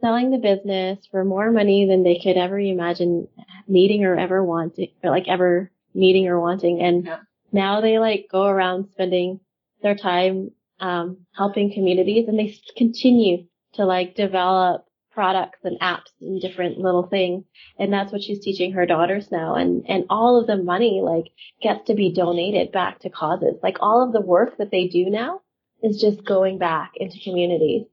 selling 0.00 0.30
the 0.30 0.38
business 0.38 1.06
for 1.10 1.24
more 1.24 1.50
money 1.50 1.86
than 1.86 2.02
they 2.02 2.20
could 2.22 2.36
ever 2.36 2.58
imagine 2.58 3.28
needing 3.66 4.04
or 4.04 4.16
ever 4.16 4.44
wanting, 4.44 4.90
or 5.02 5.10
like 5.10 5.26
ever 5.26 5.70
needing 5.94 6.28
or 6.28 6.38
wanting. 6.38 6.80
And 6.82 7.08
now 7.50 7.80
they 7.80 7.98
like 7.98 8.28
go 8.30 8.44
around 8.44 8.88
spending 8.92 9.40
their 9.82 9.94
time, 9.94 10.50
um, 10.78 11.26
helping 11.34 11.72
communities 11.72 12.28
and 12.28 12.38
they 12.38 12.54
continue 12.76 13.46
to 13.74 13.86
like 13.86 14.14
develop 14.14 14.85
products 15.16 15.60
and 15.64 15.80
apps 15.80 16.12
and 16.20 16.42
different 16.42 16.76
little 16.76 17.06
things. 17.08 17.42
And 17.78 17.90
that's 17.90 18.12
what 18.12 18.22
she's 18.22 18.44
teaching 18.44 18.72
her 18.72 18.84
daughters 18.84 19.32
now. 19.32 19.54
And, 19.54 19.82
and 19.88 20.04
all 20.10 20.38
of 20.38 20.46
the 20.46 20.62
money 20.62 21.00
like 21.02 21.32
gets 21.62 21.86
to 21.86 21.94
be 21.94 22.12
donated 22.12 22.70
back 22.70 23.00
to 23.00 23.10
causes. 23.10 23.54
Like 23.62 23.78
all 23.80 24.06
of 24.06 24.12
the 24.12 24.20
work 24.20 24.58
that 24.58 24.70
they 24.70 24.88
do 24.88 25.08
now 25.08 25.40
is 25.82 25.98
just 25.98 26.22
going 26.22 26.58
back 26.58 26.92
into 26.96 27.18
communities 27.24 27.86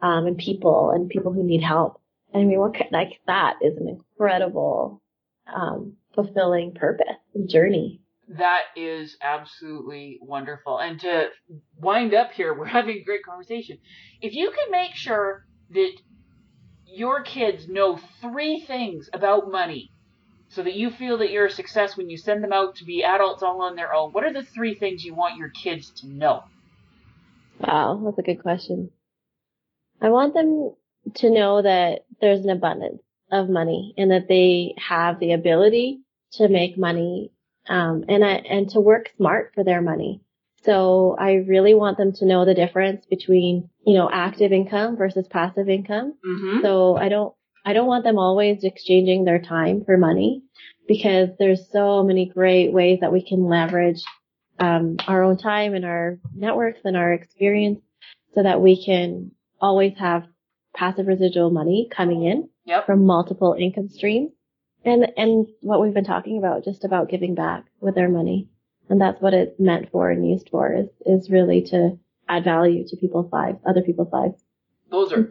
um, 0.00 0.26
and 0.26 0.38
people 0.38 0.90
and 0.90 1.10
people 1.10 1.34
who 1.34 1.44
need 1.44 1.62
help. 1.62 2.00
And 2.32 2.44
I 2.44 2.46
mean, 2.46 2.58
what 2.58 2.74
like 2.90 3.20
that 3.26 3.56
is 3.60 3.76
an 3.76 3.86
incredible, 3.88 5.02
um, 5.54 5.96
fulfilling 6.14 6.72
purpose 6.72 7.06
and 7.34 7.46
journey. 7.46 8.00
That 8.38 8.62
is 8.74 9.18
absolutely 9.20 10.18
wonderful. 10.22 10.78
And 10.78 10.98
to 11.00 11.28
wind 11.78 12.14
up 12.14 12.30
here, 12.32 12.56
we're 12.56 12.64
having 12.64 12.96
a 12.96 13.04
great 13.04 13.22
conversation. 13.22 13.78
If 14.22 14.32
you 14.32 14.50
can 14.50 14.70
make 14.70 14.94
sure 14.94 15.44
that 15.72 15.92
your 16.92 17.22
kids 17.22 17.68
know 17.68 17.98
three 18.20 18.60
things 18.60 19.08
about 19.12 19.50
money 19.50 19.90
so 20.48 20.62
that 20.62 20.74
you 20.74 20.90
feel 20.90 21.18
that 21.18 21.30
you're 21.30 21.46
a 21.46 21.50
success 21.50 21.96
when 21.96 22.10
you 22.10 22.16
send 22.16 22.42
them 22.42 22.52
out 22.52 22.76
to 22.76 22.84
be 22.84 23.04
adults 23.04 23.42
all 23.42 23.62
on 23.62 23.76
their 23.76 23.94
own, 23.94 24.12
what 24.12 24.24
are 24.24 24.32
the 24.32 24.42
three 24.42 24.74
things 24.74 25.04
you 25.04 25.14
want 25.14 25.36
your 25.36 25.48
kids 25.50 25.90
to 26.00 26.08
know? 26.08 26.42
Wow, 27.60 28.00
that's 28.04 28.18
a 28.18 28.22
good 28.22 28.42
question. 28.42 28.90
I 30.00 30.08
want 30.08 30.34
them 30.34 30.74
to 31.14 31.30
know 31.30 31.62
that 31.62 32.04
there's 32.20 32.44
an 32.44 32.50
abundance 32.50 33.02
of 33.30 33.48
money 33.48 33.94
and 33.96 34.10
that 34.10 34.28
they 34.28 34.74
have 34.76 35.20
the 35.20 35.32
ability 35.32 36.00
to 36.32 36.48
make 36.48 36.76
money 36.76 37.30
um, 37.68 38.04
and 38.08 38.24
I, 38.24 38.32
and 38.32 38.68
to 38.70 38.80
work 38.80 39.10
smart 39.16 39.52
for 39.54 39.62
their 39.62 39.80
money. 39.80 40.20
So 40.62 41.16
I 41.18 41.34
really 41.34 41.74
want 41.74 41.96
them 41.96 42.12
to 42.14 42.26
know 42.26 42.44
the 42.44 42.54
difference 42.54 43.06
between 43.06 43.70
you 43.86 43.94
know 43.94 44.08
active 44.12 44.52
income 44.52 44.96
versus 44.96 45.26
passive 45.28 45.68
income. 45.68 46.14
Mm-hmm. 46.26 46.62
So 46.62 46.96
I 46.96 47.08
don't 47.08 47.34
I 47.64 47.72
don't 47.72 47.86
want 47.86 48.04
them 48.04 48.18
always 48.18 48.64
exchanging 48.64 49.24
their 49.24 49.40
time 49.40 49.84
for 49.84 49.96
money 49.96 50.42
because 50.88 51.30
there's 51.38 51.70
so 51.70 52.02
many 52.02 52.26
great 52.26 52.72
ways 52.72 53.00
that 53.00 53.12
we 53.12 53.26
can 53.26 53.44
leverage 53.44 54.02
um, 54.58 54.96
our 55.06 55.22
own 55.22 55.38
time 55.38 55.74
and 55.74 55.84
our 55.84 56.18
networks 56.34 56.80
and 56.84 56.96
our 56.96 57.12
experience 57.12 57.80
so 58.34 58.42
that 58.42 58.60
we 58.60 58.84
can 58.84 59.30
always 59.60 59.96
have 59.98 60.24
passive 60.74 61.06
residual 61.06 61.50
money 61.50 61.88
coming 61.90 62.24
in 62.24 62.48
Yep. 62.66 62.86
from 62.86 63.04
multiple 63.04 63.56
income 63.58 63.88
streams. 63.88 64.30
And 64.84 65.06
and 65.16 65.46
what 65.60 65.80
we've 65.82 65.94
been 65.94 66.04
talking 66.04 66.38
about, 66.38 66.64
just 66.64 66.84
about 66.84 67.10
giving 67.10 67.34
back 67.34 67.64
with 67.80 67.98
our 67.98 68.08
money. 68.08 68.48
And 68.90 69.00
that's 69.00 69.20
what 69.22 69.32
it's 69.32 69.58
meant 69.58 69.90
for 69.90 70.10
and 70.10 70.28
used 70.28 70.48
for 70.50 70.74
is 70.74 70.88
is 71.06 71.30
really 71.30 71.62
to 71.62 71.96
add 72.28 72.44
value 72.44 72.86
to 72.88 72.96
people's 72.96 73.32
lives, 73.32 73.58
other 73.66 73.82
people's 73.82 74.12
lives. 74.12 74.42
Those 74.90 75.12
are 75.12 75.30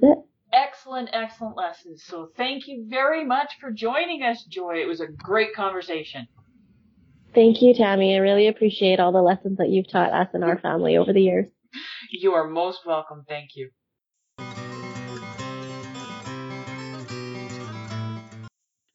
excellent, 0.54 1.10
excellent 1.14 1.58
lessons. 1.58 2.04
So 2.06 2.30
thank 2.38 2.68
you 2.68 2.86
very 2.90 3.26
much 3.26 3.54
for 3.60 3.72
joining 3.72 4.24
us, 4.24 4.44
Joy. 4.46 4.82
It 4.82 4.88
was 4.88 5.02
a 5.02 5.08
great 5.08 5.54
conversation. 5.54 6.28
Thank 7.36 7.62
you, 7.62 7.74
Tammy. 7.74 8.16
I 8.16 8.20
really 8.20 8.48
appreciate 8.48 9.00
all 9.00 9.12
the 9.12 9.22
lessons 9.22 9.58
that 9.58 9.70
you've 9.70 9.90
taught 9.90 10.14
us 10.14 10.30
and 10.34 10.44
our 10.44 10.58
family 10.58 10.98
over 10.98 11.14
the 11.14 11.22
years. 11.22 11.48
You 12.12 12.34
are 12.34 12.48
most 12.48 12.86
welcome. 12.86 13.24
Thank 13.28 13.52
you. 13.56 13.70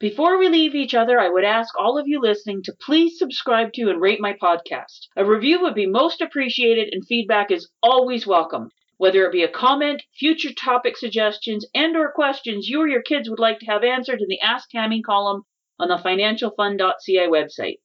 Before 0.05 0.37
we 0.37 0.51
leave 0.51 0.75
each 0.75 0.93
other, 0.93 1.19
I 1.19 1.31
would 1.31 1.45
ask 1.45 1.75
all 1.79 1.97
of 1.97 2.07
you 2.07 2.21
listening 2.21 2.63
to 2.65 2.77
please 2.79 3.19
subscribe 3.19 3.73
to 3.73 3.89
and 3.89 4.03
rate 4.03 4.21
my 4.21 4.35
podcast. 4.35 5.09
A 5.17 5.25
review 5.25 5.63
would 5.63 5.75
be 5.75 5.87
most 5.87 6.21
appreciated 6.21 6.93
and 6.93 7.07
feedback 7.07 7.51
is 7.51 7.71
always 7.83 8.27
welcome. 8.27 8.69
Whether 8.99 9.25
it 9.25 9.33
be 9.33 9.43
a 9.43 9.49
comment, 9.49 10.03
future 10.13 10.53
topic 10.53 10.99
suggestions, 10.99 11.65
and 11.75 11.97
or 11.97 12.13
questions 12.13 12.69
you 12.69 12.83
or 12.83 12.87
your 12.87 13.01
kids 13.01 13.31
would 13.31 13.39
like 13.39 13.61
to 13.61 13.65
have 13.65 13.83
answered 13.83 14.21
in 14.21 14.29
the 14.29 14.43
Ask 14.43 14.69
Tammy 14.69 15.01
column 15.01 15.45
on 15.79 15.89
the 15.89 15.97
financialfun.ca 15.97 17.29
website. 17.29 17.79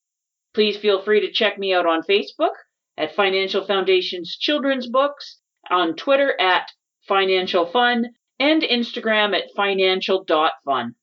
Please 0.53 0.75
feel 0.75 1.01
free 1.01 1.21
to 1.21 1.31
check 1.31 1.57
me 1.57 1.73
out 1.73 1.85
on 1.85 2.01
Facebook 2.03 2.55
at 2.97 3.15
Financial 3.15 3.65
Foundation's 3.65 4.35
Children's 4.37 4.89
Books, 4.89 5.39
on 5.71 5.95
Twitter 5.95 6.35
at 6.37 6.67
Financial 7.07 7.65
Fun, 7.65 8.07
and 8.37 8.61
Instagram 8.61 9.33
at 9.33 9.45
financial.fun. 9.55 10.95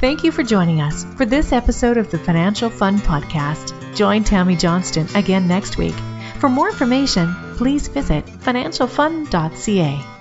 Thank 0.00 0.24
you 0.24 0.32
for 0.32 0.42
joining 0.42 0.80
us 0.80 1.04
for 1.16 1.26
this 1.26 1.52
episode 1.52 1.98
of 1.98 2.10
the 2.10 2.18
Financial 2.18 2.70
Fun 2.70 3.00
Podcast. 3.00 3.94
Join 3.94 4.24
Tammy 4.24 4.56
Johnston 4.56 5.06
again 5.14 5.46
next 5.46 5.76
week. 5.76 5.94
For 6.38 6.48
more 6.48 6.70
information, 6.70 7.34
please 7.58 7.86
visit 7.88 8.24
financialfun.ca. 8.24 10.19